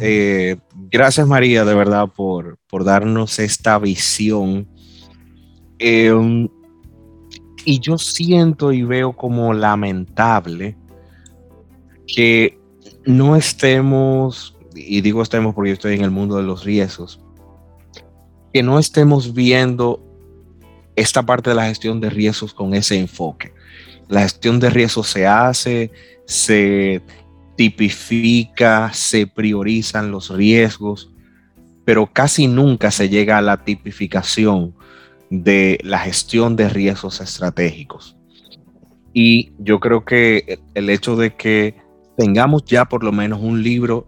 [0.00, 0.56] eh,
[0.90, 4.68] gracias María de verdad por, por darnos esta visión.
[5.86, 6.48] Em,
[7.66, 10.78] y yo siento y veo como lamentable
[12.06, 12.58] que
[13.04, 17.20] no estemos y digo estemos porque yo estoy en el mundo de los riesgos,
[18.54, 20.02] que no estemos viendo
[20.96, 23.52] esta parte de la gestión de riesgos con ese enfoque.
[24.08, 25.92] La gestión de riesgos se hace,
[26.24, 27.02] se
[27.58, 31.10] tipifica, se priorizan los riesgos,
[31.84, 34.74] pero casi nunca se llega a la tipificación
[35.42, 38.16] de la gestión de riesgos estratégicos.
[39.12, 41.74] Y yo creo que el hecho de que
[42.16, 44.06] tengamos ya por lo menos un libro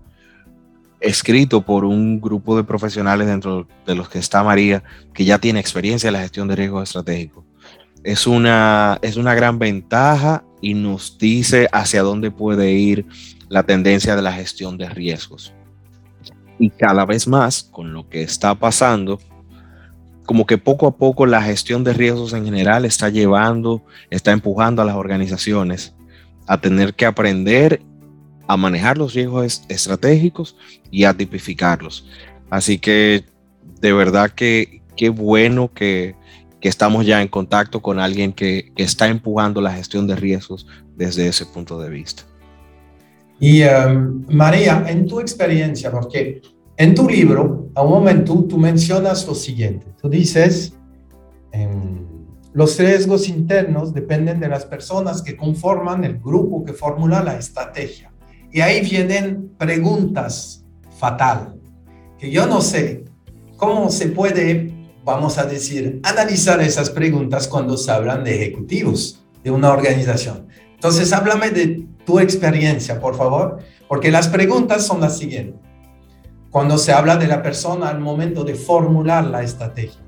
[1.01, 5.61] escrito por un grupo de profesionales dentro de los que está María, que ya tiene
[5.61, 7.45] experiencia en la gestión de riesgos estratégicos.
[8.03, 13.07] Es una, es una gran ventaja y nos dice hacia dónde puede ir
[13.49, 15.53] la tendencia de la gestión de riesgos.
[16.59, 19.19] Y cada vez más, con lo que está pasando,
[20.27, 24.83] como que poco a poco la gestión de riesgos en general está llevando, está empujando
[24.83, 25.95] a las organizaciones
[26.47, 27.81] a tener que aprender
[28.49, 30.57] a manejar los riesgos estratégicos
[30.91, 32.07] y a tipificarlos.
[32.51, 33.25] Así que
[33.81, 36.15] de verdad que qué bueno que,
[36.62, 41.47] estamos ya en contacto con alguien que, está empujando la gestión de riesgos desde ese
[41.47, 42.25] punto de vista.
[43.39, 46.43] Y um, María, en tu experiencia, porque
[46.77, 50.75] en tu libro, a un momento, tú mencionas lo siguiente, tú dices,
[51.53, 52.07] em,
[52.53, 58.12] los riesgos internos dependen de las personas que conforman el grupo que formula la estrategia.
[58.53, 60.65] Y ahí vienen preguntas
[60.99, 61.57] fatal,
[62.19, 63.05] que yo no sé
[63.57, 64.73] cómo se puede,
[65.05, 70.47] vamos a decir, analizar esas preguntas cuando se hablan de ejecutivos de una organización.
[70.75, 73.59] Entonces, háblame de tu experiencia, por favor,
[73.89, 75.65] porque las preguntas son las siguientes.
[76.50, 80.00] Cuando se habla de la persona al momento de formular la estrategia,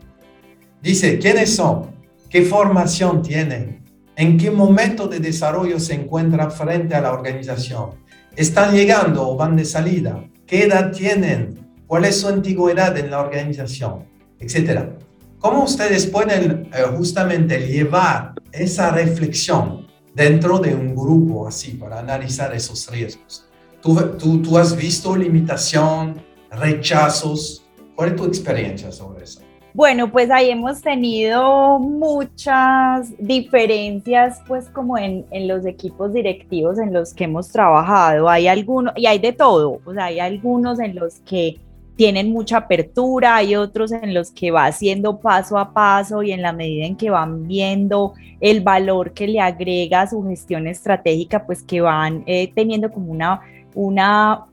[0.81, 1.91] dice, ¿quiénes son?
[2.31, 3.85] ¿Qué formación tienen?
[4.17, 7.91] ¿En qué momento de desarrollo se encuentran frente a la organización?
[8.35, 10.25] ¿Están llegando o van de salida?
[10.47, 11.59] ¿Qué edad tienen?
[11.87, 14.07] ¿Cuál es su antigüedad en la organización?
[14.39, 14.97] Etcétera.
[15.39, 22.53] ¿Cómo ustedes pueden eh, justamente llevar esa reflexión dentro de un grupo así para analizar
[22.55, 23.47] esos riesgos?
[23.81, 26.21] ¿Tú, tú, tú has visto limitación,
[26.51, 27.65] rechazos?
[27.95, 29.41] ¿Cuál es tu experiencia sobre eso?
[29.75, 36.93] Bueno, pues ahí hemos tenido muchas diferencias, pues como en, en, los equipos directivos en
[36.93, 38.29] los que hemos trabajado.
[38.29, 41.61] Hay algunos, y hay de todo, o sea, hay algunos en los que
[41.99, 46.43] tienen mucha apertura, hay otros en los que va haciendo paso a paso y en
[46.43, 51.63] la medida en que van viendo el valor que le agrega su gestión estratégica, pues
[51.65, 53.41] que van eh, teniendo como una,
[53.75, 54.47] una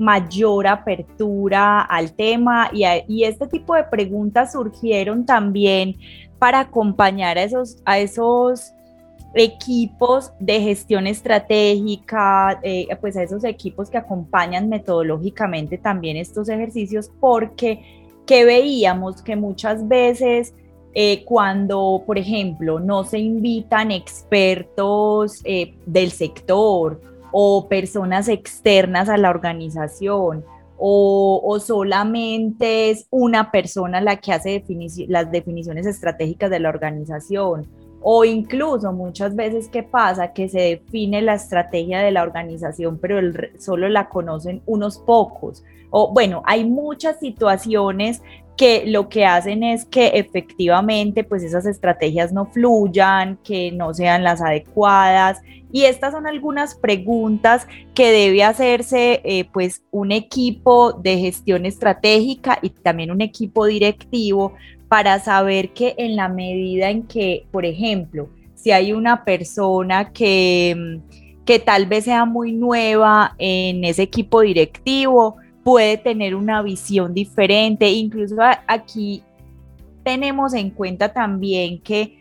[0.00, 5.94] mayor apertura al tema y, este tipo de preguntas surgieron también
[6.38, 8.72] para acompañar a esos, a esos
[9.34, 17.10] equipos de gestión estratégica, eh, pues a esos equipos que acompañan metodológicamente también estos ejercicios,
[17.20, 17.82] porque
[18.26, 20.54] que veíamos que muchas veces
[20.94, 29.16] eh, cuando, por ejemplo, no se invitan expertos eh, del sector o personas externas a
[29.16, 30.44] la organización,
[30.82, 34.64] o, o, solamente es una persona la que hace
[35.08, 37.68] las definiciones estratégicas de la organización,
[38.02, 43.18] o incluso muchas veces qué pasa que se define la estrategia de la organización, pero
[43.18, 45.62] el, solo la conocen unos pocos.
[45.90, 48.22] O bueno, hay muchas situaciones
[48.60, 54.22] que lo que hacen es que efectivamente pues esas estrategias no fluyan, que no sean
[54.22, 55.40] las adecuadas.
[55.72, 62.58] Y estas son algunas preguntas que debe hacerse eh, pues un equipo de gestión estratégica
[62.60, 64.52] y también un equipo directivo
[64.88, 71.00] para saber que en la medida en que, por ejemplo, si hay una persona que,
[71.46, 75.36] que tal vez sea muy nueva en ese equipo directivo,
[75.70, 77.88] puede tener una visión diferente.
[77.88, 78.34] Incluso
[78.66, 79.22] aquí
[80.02, 82.18] tenemos en cuenta también que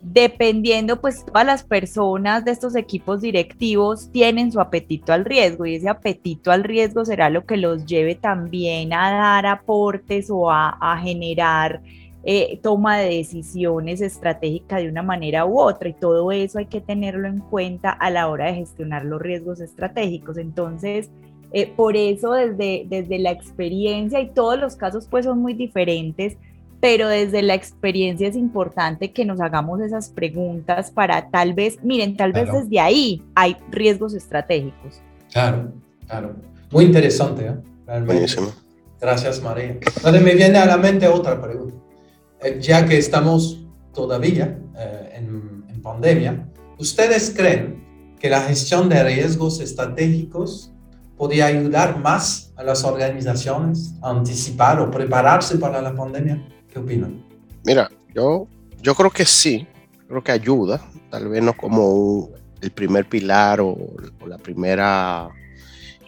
[0.00, 5.74] dependiendo, pues todas las personas de estos equipos directivos tienen su apetito al riesgo y
[5.74, 10.68] ese apetito al riesgo será lo que los lleve también a dar aportes o a,
[10.80, 11.82] a generar
[12.22, 16.80] eh, toma de decisiones estratégicas de una manera u otra y todo eso hay que
[16.80, 20.36] tenerlo en cuenta a la hora de gestionar los riesgos estratégicos.
[20.36, 21.10] Entonces,
[21.52, 26.36] eh, por eso desde, desde la experiencia y todos los casos pues son muy diferentes,
[26.80, 32.16] pero desde la experiencia es importante que nos hagamos esas preguntas para tal vez, miren,
[32.16, 35.00] tal vez desde ahí hay riesgos estratégicos.
[35.30, 35.72] Claro,
[36.06, 36.34] claro.
[36.70, 37.54] Muy interesante, ¿eh?
[39.00, 39.78] Gracias, María.
[39.96, 41.76] Entonces me viene a la mente otra pregunta.
[42.40, 47.84] Eh, ya que estamos todavía eh, en, en pandemia, ¿ustedes creen
[48.18, 50.71] que la gestión de riesgos estratégicos
[51.22, 56.44] podría ayudar más a las organizaciones a anticipar o prepararse para la pandemia?
[56.68, 57.24] ¿Qué opinan?
[57.64, 58.48] Mira, yo,
[58.82, 59.64] yo creo que sí,
[60.08, 62.28] creo que ayuda, tal vez no como
[62.60, 63.76] el primer pilar o,
[64.26, 65.28] la primera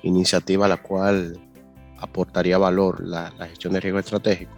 [0.03, 1.39] iniciativa a la cual
[2.01, 4.51] aportaría valor la, la gestión de riesgo estratégico,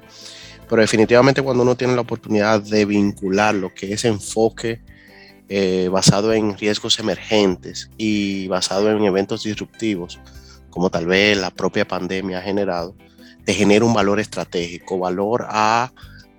[0.71, 4.81] pero definitivamente cuando uno tiene la oportunidad de vincular lo que es enfoque
[5.51, 10.19] eh, basado en riesgos emergentes y basado en eventos disruptivos,
[10.77, 12.95] como tal vez la propia pandemia ha generado,
[13.47, 15.91] te genera un valor estratégico, valor a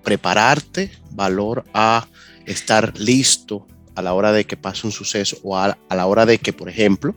[0.03, 2.07] prepararte, valor a
[2.45, 6.27] estar listo a la hora de que pase un suceso o a, a la hora
[6.27, 7.15] de que, por ejemplo,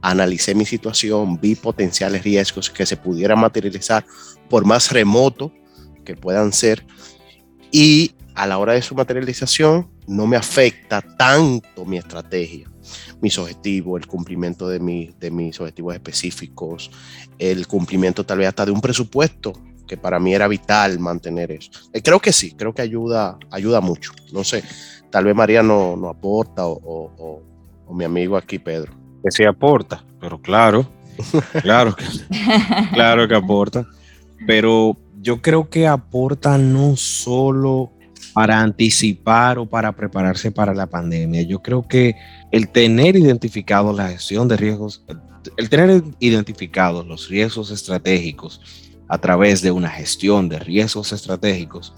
[0.00, 4.06] analicé mi situación, vi potenciales riesgos que se pudieran materializar
[4.48, 5.52] por más remoto
[6.06, 6.86] que puedan ser
[7.70, 12.68] y a la hora de su materialización no me afecta tanto mi estrategia,
[13.20, 16.90] mis objetivos, el cumplimiento de, mi, de mis objetivos específicos,
[17.38, 19.52] el cumplimiento tal vez hasta de un presupuesto
[19.86, 21.70] que para mí era vital mantener eso.
[21.92, 24.12] Eh, creo que sí, creo que ayuda, ayuda mucho.
[24.32, 24.64] No sé,
[25.10, 28.94] tal vez María no, no aporta o, o, mi amigo aquí, Pedro.
[29.22, 30.88] Que sí aporta, pero claro,
[31.62, 32.04] claro que,
[32.94, 33.86] claro que aporta.
[34.46, 37.92] Pero yo creo que aporta no solo
[38.32, 41.42] para anticipar o para prepararse para la pandemia.
[41.42, 42.14] Yo creo que
[42.50, 45.04] el tener identificado la gestión de riesgos,
[45.56, 48.60] el tener identificados los riesgos estratégicos
[49.08, 51.94] a través de una gestión de riesgos estratégicos,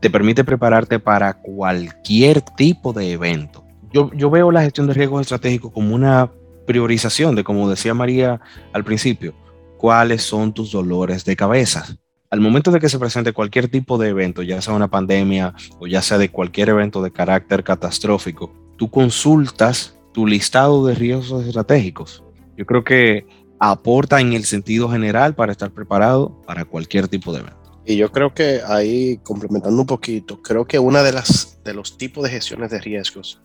[0.00, 5.22] te permite prepararte para cualquier tipo de evento, yo, yo veo la gestión de riesgos
[5.22, 6.30] estratégicos como una
[6.66, 8.40] priorización de, como decía María
[8.72, 9.34] al principio,
[9.78, 11.86] cuáles son tus dolores de cabeza.
[12.30, 15.86] Al momento de que se presente cualquier tipo de evento, ya sea una pandemia o
[15.86, 22.22] ya sea de cualquier evento de carácter catastrófico, tú consultas tu listado de riesgos estratégicos.
[22.56, 23.26] Yo creo que
[23.58, 27.80] aporta en el sentido general para estar preparado para cualquier tipo de evento.
[27.86, 31.96] Y yo creo que ahí, complementando un poquito, creo que una de las de los
[31.96, 33.40] tipos de gestiones de riesgos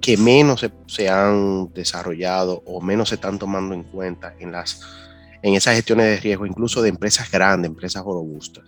[0.00, 4.80] que menos se, han desarrollado o menos se están tomando en cuenta en, las,
[5.42, 8.64] en esas gestiones de riesgo, incluso de empresas grandes, empresas robustas.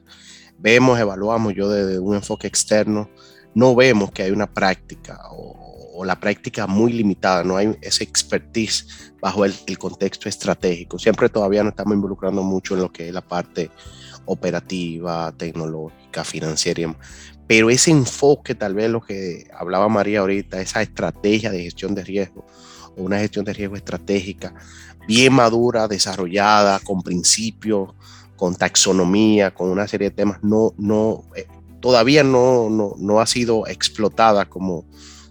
[0.58, 3.10] Vemos, evaluamos, yo desde un enfoque externo,
[3.54, 5.68] no vemos que hay una práctica o,
[6.04, 10.98] la práctica muy limitada, no hay ese expertise bajo el, el, contexto estratégico.
[10.98, 13.70] Siempre todavía nos estamos involucrando mucho en lo que es la parte
[14.24, 16.96] operativa, tecnológica, financiera,
[17.50, 22.04] pero ese enfoque, tal vez lo que hablaba María ahorita, esa estrategia de gestión de
[22.04, 22.46] riesgo,
[22.96, 24.54] o una gestión de riesgo estratégica,
[25.11, 27.90] bien madura, desarrollada, con principios,
[28.36, 31.48] con taxonomía, con una serie de temas, no, no, eh,
[31.80, 34.84] todavía no, no, no, ha sido explotada como,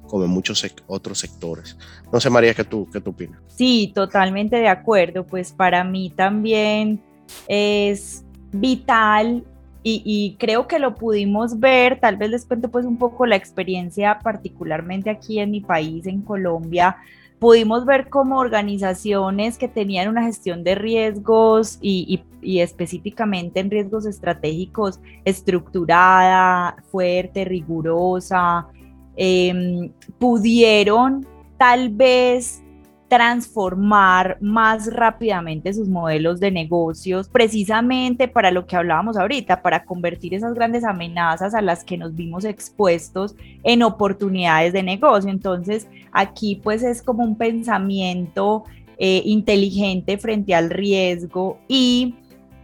[0.07, 1.77] como en muchos otros sectores.
[2.11, 3.39] No sé, María, ¿qué tú, qué tú opinas?
[3.47, 5.25] Sí, totalmente de acuerdo.
[5.25, 7.01] Pues para mí también
[7.47, 9.45] es vital
[9.81, 14.19] y, creo que lo pudimos ver, tal vez les cuento pues un poco la experiencia
[14.19, 16.97] particularmente aquí en mi país, en Colombia,
[17.39, 24.99] pudimos ver cómo organizaciones que tenían una gestión de riesgos y, específicamente en riesgos estratégicos
[25.25, 28.67] estructurada, fuerte, rigurosa,
[29.15, 31.25] em, pudieron
[31.57, 32.61] tal vez
[33.09, 40.35] transformar más rápidamente sus modelos de negocios, precisamente para lo que hablábamos ahorita, para convertir
[40.35, 45.31] esas grandes amenazas a las que nos vimos expuestos en oportunidades de negocio.
[45.31, 48.63] Entonces, aquí pues es como un pensamiento
[48.99, 52.15] eh, inteligente frente al riesgo y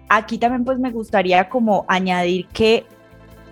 [0.10, 2.86] aquí también pues me gustaría como añadir que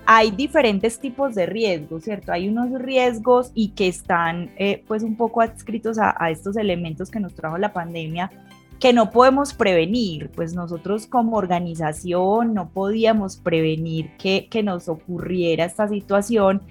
[0.06, 2.32] hay diferentes tipos de riesgos, ¿cierto?
[2.32, 7.20] Hay unos riesgos y que están eh, pues un poco adscritos a, estos elementos que
[7.20, 8.32] nos trajo la pandemia
[8.80, 15.64] que no podemos prevenir, pues nosotros como organización no podíamos prevenir que, que nos ocurriera
[15.64, 16.62] esta situación,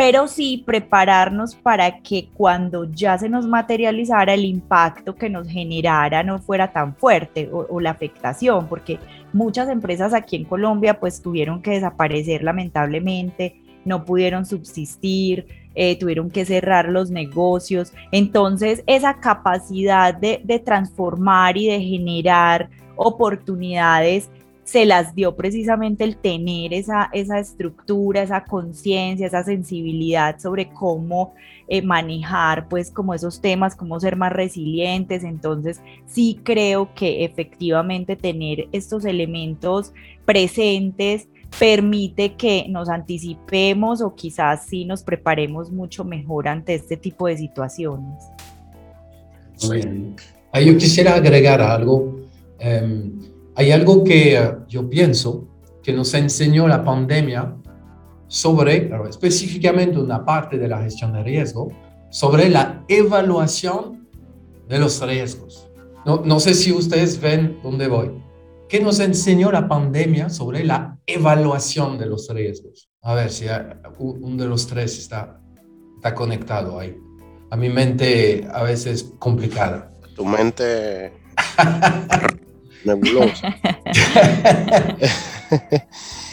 [0.00, 6.22] pero sí prepararnos para que cuando ya se nos materializara el impacto que nos generara
[6.22, 8.98] no fuera tan fuerte o, la afectación, porque
[9.32, 15.46] Muchas empresas aquí en Colombia pues tuvieron que desaparecer lamentablemente, no pudieron subsistir,
[15.76, 17.92] eh, tuvieron que cerrar los negocios.
[18.10, 24.30] Entonces esa capacidad de, transformar y de generar oportunidades
[24.70, 31.34] se las dio precisamente el tener esa, esa estructura, esa conciencia, esa sensibilidad sobre cómo
[31.66, 35.24] eh, manejar pues como esos temas, cómo ser más resilientes.
[35.24, 39.92] Entonces sí creo que efectivamente tener estos elementos
[40.24, 41.26] presentes
[41.58, 47.38] permite que nos anticipemos o quizás sí nos preparemos mucho mejor ante este tipo de
[47.38, 48.22] situaciones.
[50.52, 52.20] Ahí yo quisiera agregar algo.
[52.60, 55.46] Em, hay algo que eh, yo pienso
[55.82, 57.54] que nos enseñó la pandemia
[58.26, 61.68] sobre, específicamente una parte de la gestión de riesgo,
[62.08, 64.08] sobre la evaluación
[64.66, 65.68] de los riesgos.
[66.06, 68.10] No, no sé si ustedes ven dónde voy.
[68.66, 72.88] ¿Qué nos enseñó la pandemia sobre la evaluación de los riesgos?
[73.02, 73.44] A ver si
[73.98, 75.38] uno de los tres está,
[75.96, 76.96] está conectado ahí.
[77.50, 79.92] A mi mente a veces complicada.
[80.16, 81.12] Tu mente
[82.84, 83.54] nebulosa.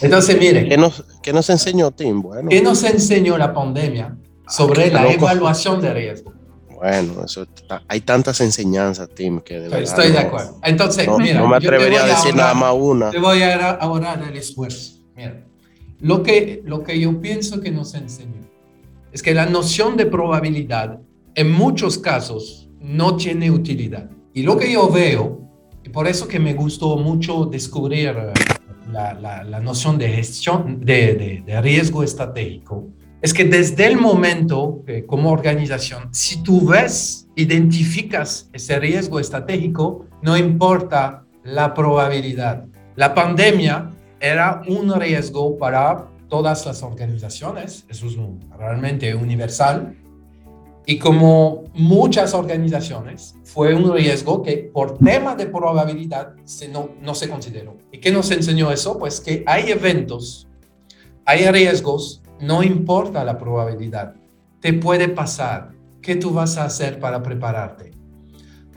[0.02, 0.68] Entonces, mire.
[0.68, 2.22] ¿Qué nos, qué nos enseñó Tim?
[2.22, 2.50] Bueno.
[2.50, 4.18] ¿Qué nos enseñó la pandemia
[4.48, 6.34] sobre la evaluación de riesgo?
[6.76, 7.48] Bueno, eso
[7.88, 10.60] hay tantas enseñanzas, Tim, que de Estoy de acuerdo.
[10.64, 11.40] Entonces, no, mira.
[11.40, 13.10] No me atrevería a decir nada más una.
[13.10, 15.00] Te voy a ahorrar el esfuerzo.
[15.16, 15.44] Mira,
[16.00, 18.48] lo que, lo que yo pienso que nos enseñó
[19.12, 21.00] es que la noción de probabilidad
[21.34, 24.10] en muchos casos no tiene utilidad.
[24.34, 25.47] Y lo que yo veo,
[25.88, 28.14] y por eso que me gustó mucho descubrir
[28.92, 32.90] la, noción de gestión, de, riesgo estratégico,
[33.22, 40.36] es que desde el momento como organización, si tú ves, identificas ese riesgo estratégico, no
[40.36, 42.66] importa la probabilidad.
[42.98, 48.18] La pandemia era un riesgo para todas las organizaciones, eso es
[48.60, 49.96] realmente universal,
[50.88, 57.14] y como muchas organizaciones, fue un riesgo que por tema de probabilidad se no, no
[57.14, 57.78] se consideró.
[57.92, 58.98] ¿Y qué nos enseñó eso?
[58.98, 60.48] Pues que hay eventos,
[61.26, 64.16] hay riesgos, no importa la probabilidad.
[64.62, 67.92] Te puede pasar ¿qué tú vas a hacer para prepararte?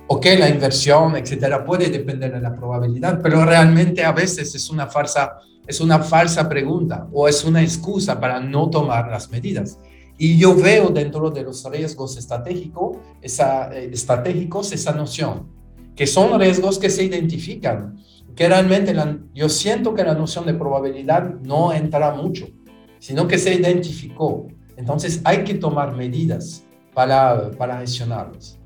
[0.09, 4.89] Ok, la inversión, etcétera, puede depender de la probabilidad, pero realmente a veces es una
[4.89, 9.79] falsa, es una falsa pregunta o es una excusa para no tomar las medidas.
[10.23, 15.47] Y yo veo dentro de los riesgos estratégicos esa, eh, estratégicos esa noción,
[15.97, 17.97] que son riesgos que se identifican,
[18.37, 18.95] que realmente
[19.35, 22.49] yo siento que la noción de probabilidad no entra mucho,
[22.99, 24.47] sino que se identificó.
[24.77, 28.59] Entonces hay que tomar medidas para, para gestionarlos.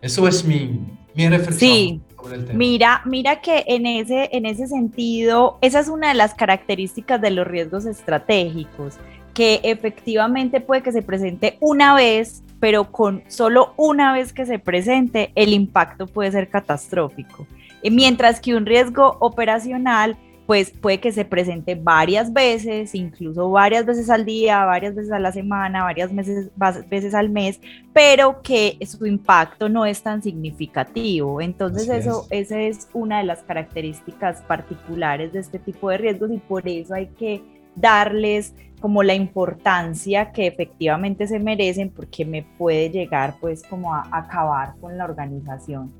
[0.00, 0.80] Eso es mi,
[1.14, 1.70] mi reflexión.
[1.70, 2.00] Sí.
[2.16, 2.58] Sobre el tema.
[2.58, 7.32] Mira, mira que en ese, en ese sentido, esa es una de las características de
[7.32, 8.94] los riesgos estratégicos,
[9.34, 14.58] que efectivamente puede que se presente una vez, pero con solo una vez que se
[14.58, 17.46] presente, el impacto puede ser catastrófico.
[17.90, 20.16] Mientras que un riesgo operacional
[20.46, 25.18] pues puede que se presente varias veces, incluso varias veces al día, varias veces a
[25.18, 26.50] la semana, varias veces,
[26.90, 27.60] veces al mes,
[27.92, 31.40] pero que su impacto no es tan significativo.
[31.40, 36.38] Entonces eso, esa es una de las características particulares de este tipo de riesgos y
[36.38, 37.42] por eso hay que
[37.76, 44.06] darles como la importancia que efectivamente se merecen porque me puede llegar pues como a
[44.12, 45.90] acabar con la organización.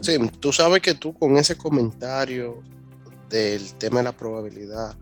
[0.00, 2.62] Sí, tú sabes que tú con ese comentario
[3.30, 4.94] del tema de la probabilidad,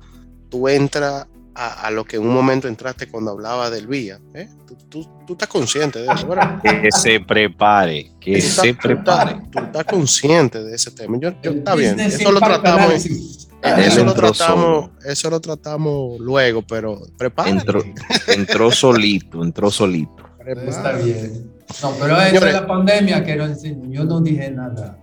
[0.48, 4.18] tú entras a, lo que en un momento entraste cuando hablaba del vía.
[4.34, 4.48] ¿eh?
[4.88, 6.60] Tú, tú, estás consciente de eso, ¿verdad?
[6.82, 9.42] Que se prepare, que se prepare.
[9.50, 11.18] Tú, estás consciente de ese tema.
[11.18, 13.48] Yo, está bien, eso lo tratamos.
[13.62, 17.58] Eso lo, tratamos, eso lo tratamos luego, pero prepárate.
[17.58, 17.82] Entró,
[18.28, 20.24] entró solito, entró solito.
[20.46, 21.50] Está bien.
[21.82, 23.46] No, pero es la pandemia que no,
[23.90, 24.98] yo no dije nada.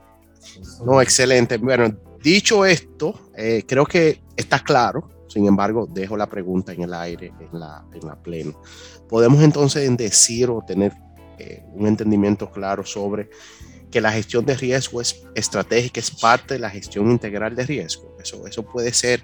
[0.83, 1.57] No, excelente.
[1.57, 6.93] Bueno, Dicho esto, eh, creo que está claro, sin embargo, dejo la pregunta en el
[6.93, 8.53] aire, en la, en la plena.
[9.07, 10.93] ¿Podemos entonces decir o tener
[11.37, 13.29] eh, un entendimiento claro sobre
[13.91, 18.15] que la gestión de riesgo es estratégica, es parte de la gestión integral de riesgo?
[18.19, 19.21] Eso, eso puede ser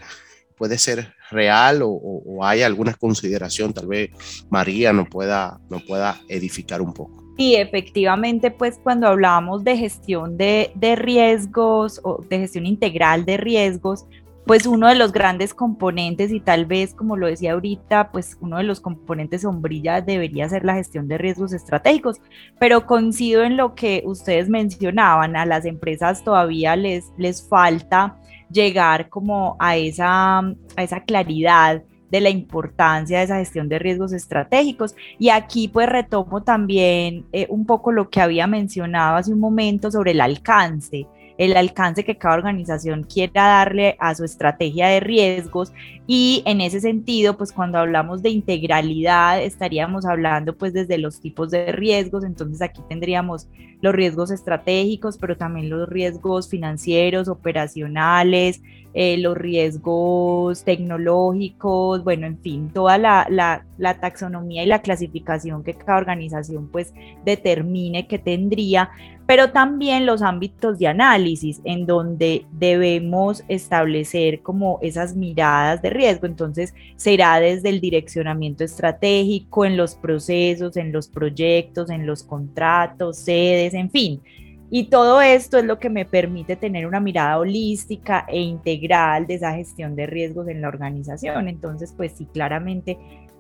[0.56, 4.12] puede ser real o, o, hay alguna consideración, tal vez
[4.50, 7.24] María nos pueda, nos pueda edificar un poco.
[7.38, 13.38] Y efectivamente, pues cuando hablábamos de gestión de, de, riesgos o de gestión integral de
[13.38, 14.06] riesgos,
[14.46, 18.58] pues uno de los grandes componentes y tal vez, como lo decía ahorita, pues uno
[18.58, 22.22] de los componentes sombrilla debería ser la gestión de riesgos estratégicos,
[22.60, 28.18] pero coincido en lo que ustedes mencionaban, a las empresas todavía les, les falta
[28.50, 34.14] llegar como a esa, a esa claridad de la importancia de esa gestión de riesgos
[34.14, 34.96] estratégicos.
[35.18, 39.90] Y aquí pues retomo también eh, un poco lo que había mencionado hace un momento
[39.90, 41.08] sobre el alcance
[41.38, 45.74] el alcance que cada organización quiera darle a su estrategia de riesgos.
[46.06, 51.52] Y en ese sentido, pues cuando hablamos de integralidad estaríamos hablando pues desde los tipos
[51.52, 53.48] de riesgos, entonces aquí tendríamos
[53.82, 58.62] los riesgos estratégicos, pero también los riesgos financieros, operacionales,
[58.94, 65.64] eh, los riesgos tecnológicos, bueno, en fin, toda la, la, la, taxonomía y la clasificación
[65.64, 66.94] que cada organización pues
[67.26, 68.92] determine que tendría,
[69.26, 76.28] pero también los ámbitos de análisis en donde debemos establecer como esas miradas de riesgo.
[76.28, 83.18] Entonces, será desde el direccionamiento estratégico, en los procesos, en los proyectos, en los contratos,
[83.18, 84.22] sedes, en fin.
[84.70, 89.36] Y todo esto es lo que me permite tener una mirada holística e integral de
[89.36, 91.48] esa gestión de riesgos en la organización.
[91.48, 92.98] Entonces, pues sí, claramente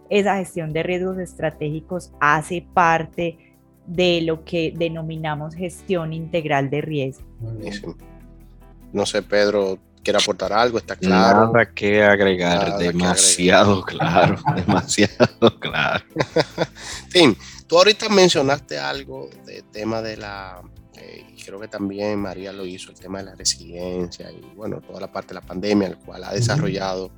[0.09, 3.53] esa gestión de riesgos estratégicos hace parte
[3.86, 7.25] de lo que denominamos gestión integral de riesgo.
[8.91, 11.51] No sé, Pedro, quiere aportar algo, está claro.
[11.51, 16.05] Nada que agregar, demasiado claro, demasiado claro.
[17.11, 17.36] Tim,
[17.67, 20.61] tú ahorita mencionaste algo del tema de la,
[20.97, 24.81] eh, y creo que también María lo hizo, el tema de la resiliencia y bueno,
[24.81, 27.11] toda la parte de la pandemia, el cual ha desarrollado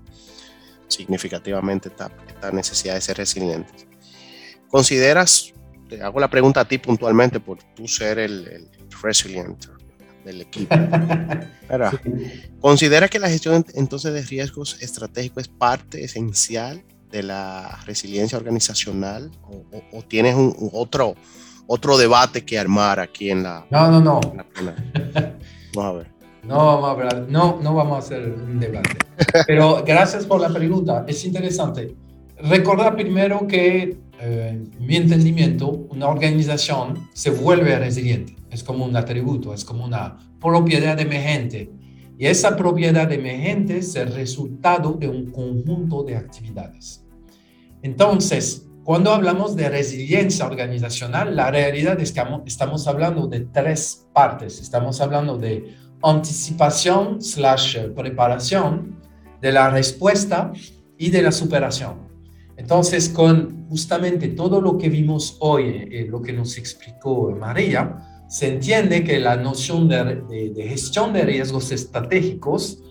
[0.87, 3.87] significativamente esta, esta necesidad de ser resilientes.
[4.69, 5.53] ¿Consideras,
[5.89, 8.69] te hago la pregunta a ti puntualmente por tú ser el, el
[9.01, 9.65] resilient,
[10.25, 10.75] del equipo.
[12.59, 19.31] ¿Considera que la gestión entonces de riesgos estratégicos es parte esencial de la resiliencia organizacional
[19.91, 21.15] o, tienes un, otro,
[21.67, 23.65] otro debate que armar aquí en la...
[23.69, 24.19] No, no, no.
[25.75, 26.15] vamos a ver.
[26.43, 28.97] No vamos a ver, no, no vamos a hacer un debate.
[29.47, 31.95] Pero gracias por la pregunta, es interesante.
[32.37, 39.53] Recordar primero que, eh, mi entendimiento, una organización se vuelve resiliente es como un atributo,
[39.53, 41.71] es como una propiedad emergente.
[42.17, 47.05] Y esa propiedad emergente es el resultado de un conjunto de actividades.
[47.81, 54.61] Entonces, cuando hablamos de resiliencia organizacional, la realidad es que estamos hablando de tres partes.
[54.61, 58.95] Estamos hablando de anticipación slash preparación,
[59.41, 60.53] de la respuesta
[60.97, 62.04] y de la superación.
[62.57, 68.47] Entonces, con justamente todo lo que vimos hoy, eh, lo que nos explicó María, se
[68.47, 72.81] entiende que la noción de, gestión de riesgos estratégicos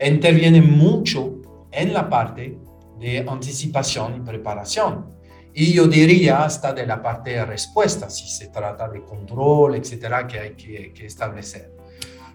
[0.00, 1.40] interviene mucho
[1.70, 2.58] en la parte
[3.00, 5.14] de anticipación y preparación.
[5.54, 10.26] Y yo diría hasta de la parte de respuesta, si se trata de control, etcétera,
[10.26, 11.73] que hay que establecer.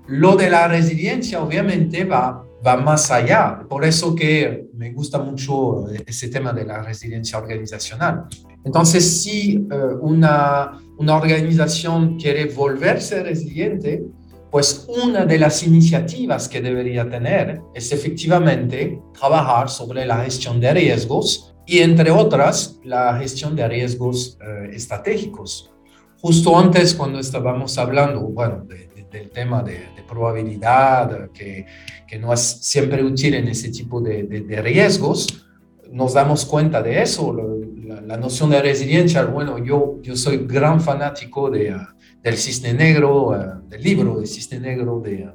[0.10, 5.86] Lo de la resiliencia obviamente va, va más allá, por eso que me gusta mucho
[6.06, 8.26] ese tema de la resiliencia organizacional.
[8.66, 14.04] Entonces, si eh, una, una organización quiere volverse resiliente,
[14.50, 20.74] pues una de las iniciativas que debería tener es efectivamente trabajar sobre la gestión de
[20.74, 25.72] riesgos y entre otras la gestión de riesgos eh, estratégicos.
[26.20, 28.66] Justo antes cuando estábamos hablando, bueno,
[29.12, 31.66] del tema de, probabilidad, que,
[32.08, 35.46] que, no es siempre útil en ese tipo de, de riesgos,
[35.92, 39.24] nos damos cuenta de eso, la, la, noción de resiliencia.
[39.26, 41.76] Bueno, yo, yo soy gran fanático de
[42.24, 45.30] del cisne negro, eh, del libro del cisne negro de,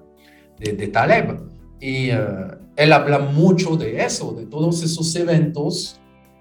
[0.58, 1.40] de, Taleb.
[1.80, 2.18] Y eh,
[2.76, 6.00] él habla mucho de eso, de todos esos eventos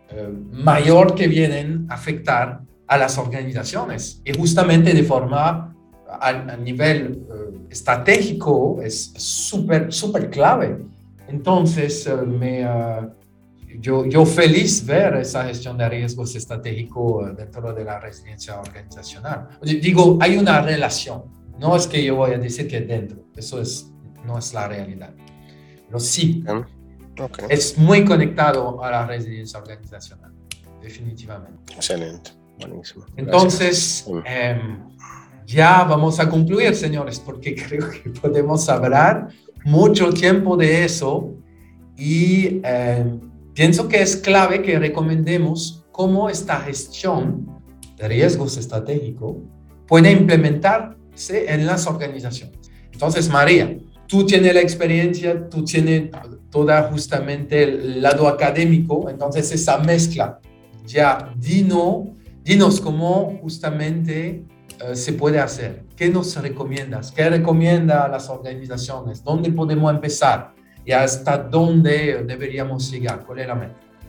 [0.10, 4.22] eh, mayor que vienen a afectar a las organizaciones.
[4.26, 5.76] Y justamente de forma
[6.20, 7.26] a, nivel
[7.70, 10.78] estratégico es súper, súper clave.
[11.28, 12.66] Entonces, me,
[13.80, 19.50] yo, yo feliz ver esa gestión de riesgos estratégico dentro de la residencia organizacional.
[19.62, 21.24] Digo, hay una relación.
[21.60, 23.24] No es que yo voy a decir que dentro.
[23.36, 23.92] Eso es,
[24.26, 25.14] no es la realidad.
[25.88, 26.44] Pero sí,
[27.50, 30.32] es muy conectado a la residencia organizacional.
[30.82, 31.74] Definitivamente.
[31.74, 32.32] Excelente.
[32.60, 33.06] Buenísimo.
[33.16, 34.93] Entonces, em,
[35.46, 39.30] ya vamos a concluir, señores, porque creo que podemos hablar
[39.66, 41.36] mucho tiempo de eso
[41.96, 43.06] y eh,
[43.54, 47.62] Pienso que es clave que recomendemos cómo esta gestión
[47.98, 49.36] de riesgos estratégicos
[49.88, 52.58] puede implementarse en las organizaciones.
[52.92, 53.78] Entonces, María,
[54.08, 56.10] tú tienes la experiencia, tú tienes
[56.50, 60.40] toda justamente el lado académico, entonces esa mezcla,
[60.88, 62.08] ya, dinos,
[62.44, 64.44] dinos cómo justamente
[64.84, 65.84] eh, se puede hacer.
[65.96, 67.12] ¿Qué nos recomiendas?
[67.12, 69.24] ¿Qué recomienda a las organizaciones?
[69.24, 70.54] ¿Dónde podemos empezar?
[70.86, 73.24] y hasta dónde deberíamos llegar?
[73.26, 73.48] ¿Cuál es?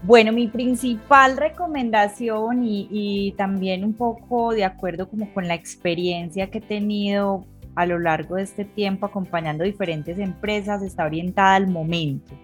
[0.02, 6.58] Bueno, mi principal recomendación y, también un poco de acuerdo como con la experiencia que
[6.58, 12.34] he tenido a lo largo de este tiempo acompañando diferentes empresas está orientada al momento,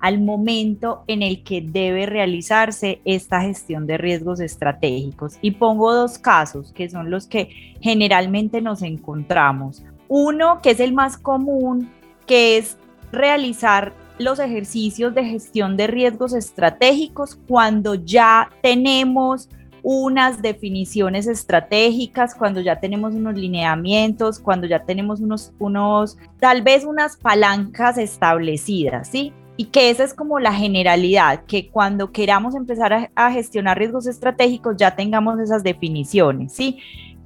[0.00, 5.38] al momento en el que debe realizarse esta gestión de riesgos estratégicos.
[5.42, 9.82] Y pongo dos casos que son los que generalmente nos encontramos.
[10.08, 11.90] Uno que es el más común,
[12.26, 12.76] que es
[13.12, 19.48] realizar los ejercicios de gestión de riesgos estratégicos cuando ya tenemos
[19.82, 26.84] unas definiciones estratégicas, cuando ya tenemos unos lineamientos, cuando ya tenemos unos, unos, tal vez
[26.84, 29.32] unas palancas establecidas, ¿sí?
[29.60, 34.74] Y que esa es como la generalidad, que cuando queramos empezar a, gestionar riesgos estratégicos
[34.78, 36.78] ya tengamos esas definiciones, ¿sí?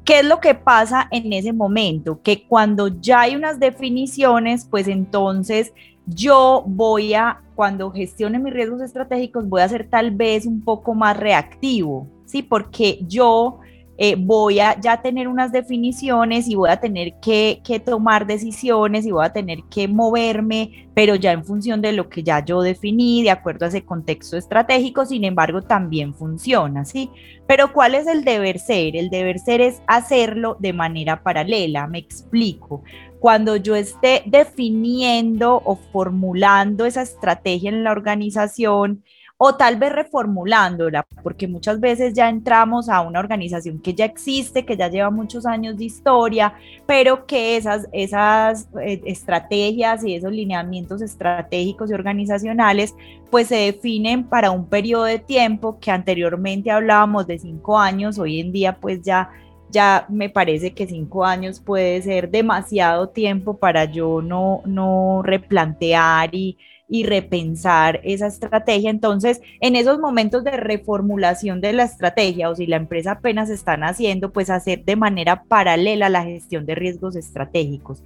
[0.04, 2.20] ¿Qué es lo que pasa en ese momento?
[2.24, 5.72] Que cuando ya hay unas definiciones, pues entonces
[6.06, 10.92] yo voy a, cuando gestione mis riesgos estratégicos, voy a ser tal vez un poco
[10.92, 12.42] más reactivo, ¿sí?
[12.42, 13.60] Porque yo
[13.96, 19.06] eh, voy a ya tener unas definiciones y voy a tener que, que, tomar decisiones
[19.06, 22.62] y voy a tener que moverme, pero ya en función de lo que ya yo
[22.62, 27.10] definí, de acuerdo a ese contexto estratégico, sin embargo, también funciona, ¿sí?
[27.46, 28.96] Pero ¿cuál es el deber ser?
[28.96, 32.82] El deber ser es hacerlo de manera paralela, me explico.
[33.20, 39.04] Cuando yo esté definiendo o formulando esa estrategia en la organización,
[39.46, 44.64] o tal vez reformulándola, porque muchas veces ya entramos a una organización que ya existe,
[44.64, 46.54] que ya lleva muchos años de historia,
[46.86, 52.94] pero que esas, esas eh, estrategias y esos lineamientos estratégicos y organizacionales
[53.30, 58.40] pues se definen para un periodo de tiempo que anteriormente hablábamos de cinco años, hoy
[58.40, 59.28] en día pues ya
[59.68, 66.34] ya me parece que cinco años puede ser demasiado tiempo para yo no, no replantear
[66.34, 66.56] y,
[66.88, 68.90] y repensar esa estrategia.
[68.90, 73.84] Entonces, en esos momentos de reformulación de la estrategia o si la empresa apenas están
[73.84, 78.02] haciendo, pues hacer de manera paralela la gestión de riesgos estratégicos.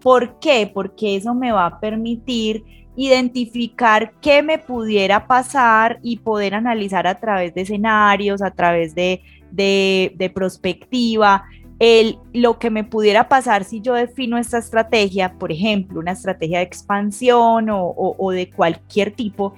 [0.00, 0.70] ¿Por qué?
[0.72, 2.64] Porque eso me va a permitir
[2.96, 9.22] identificar qué me pudiera pasar y poder analizar a través de escenarios, a través de,
[9.50, 11.44] de, de perspectiva,
[11.82, 16.58] el, lo que me pudiera pasar si yo defino esta estrategia, por ejemplo, una estrategia
[16.58, 19.54] de expansión o, de cualquier tipo,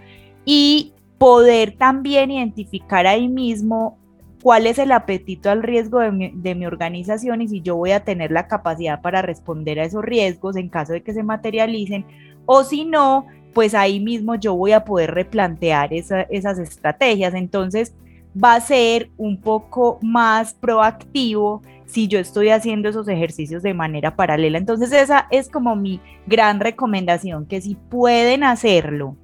[0.47, 3.99] y poder también identificar ahí mismo
[4.43, 7.91] cuál es el apetito al riesgo de mi, de mi, organización y si yo voy
[7.91, 12.07] a tener la capacidad para responder a esos riesgos en caso de que se materialicen
[12.47, 17.35] o si no, pues ahí mismo yo voy a poder replantear esas estrategias.
[17.35, 17.95] Entonces
[18.43, 24.17] va a ser un poco más proactivo si yo estoy haciendo esos ejercicios de manera
[24.17, 24.59] paralela.
[24.59, 29.17] Entonces esa es como mi gran recomendación, que si pueden hacerlo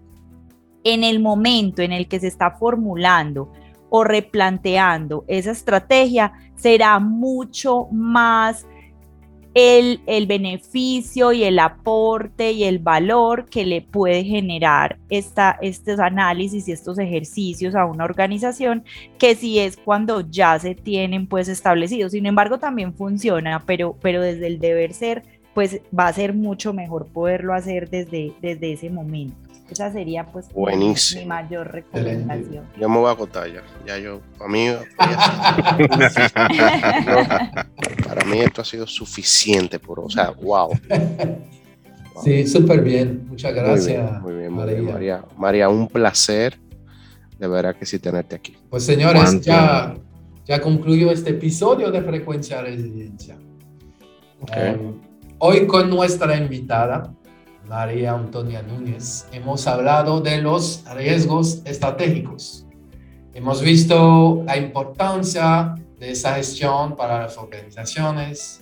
[0.85, 3.53] en el momento en el que se está formulando
[3.91, 8.67] o replanteando esa estrategia, será mucho más
[9.55, 15.99] el, el, beneficio y el aporte y el valor que le puede generar esta, estos
[15.99, 18.85] análisis y estos ejercicios a una organización
[19.19, 22.13] que si es cuando ya se tienen pues establecidos.
[22.13, 25.25] Sin embargo, también funciona, pero, pero desde el deber ser,
[25.55, 29.50] pues va a ser mucho mejor poderlo hacer desde, desde ese momento.
[29.71, 32.65] Esa sería pues mi mayor recomendación.
[32.79, 33.63] Yo me voy a acotar ya.
[33.87, 34.69] Ya yo, para mí,
[38.07, 40.71] para mí esto ha sido suficiente, por, o sea, wow.
[42.23, 43.27] Sí, súper bien.
[43.29, 44.21] Muchas gracias.
[44.21, 44.93] Muy bien, muy bien María.
[44.93, 45.25] María.
[45.37, 45.69] María.
[45.69, 46.59] un placer.
[47.39, 48.57] De verdad que sí tenerte aquí.
[48.69, 49.97] Pues señores, ya,
[50.45, 53.39] ya concluyó este episodio de Frecuencia Resiliencia.
[54.43, 54.75] Okay.
[54.75, 55.01] Um,
[55.39, 57.15] hoy con nuestra invitada,
[57.67, 62.67] María Antonia Núñez, hemos hablado de los riesgos estratégicos.
[63.33, 68.61] Hemos visto la importancia de esa gestión para las organizaciones,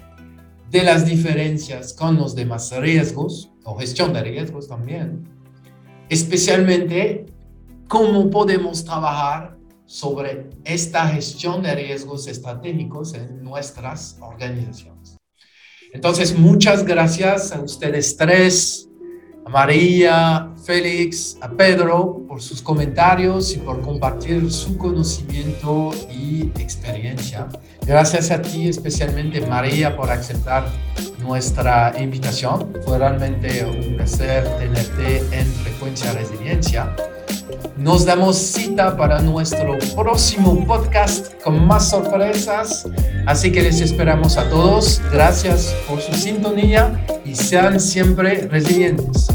[0.70, 5.26] de las diferencias con los demás riesgos o gestión de riesgos también,
[6.08, 7.26] especialmente
[7.86, 15.16] cómo podemos trabajar sobre esta gestión de riesgos estratégicos en nuestras organizaciones.
[15.94, 18.87] Entonces, muchas gracias a ustedes tres
[19.48, 27.48] a María, Félix, a Pedro por sus comentarios y por compartir su conocimiento y experiencia.
[27.86, 30.66] Gracias a ti especialmente María por aceptar
[31.20, 32.74] nuestra invitación.
[32.84, 36.94] Fue realmente un placer tenerte en Frecuencia Resiliencia.
[37.76, 42.86] Nos damos cita para nuestro próximo podcast con más sorpresas.
[43.26, 45.00] Así que les esperamos a todos.
[45.12, 49.28] Gracias por su sintonía y sean siempre resilientes.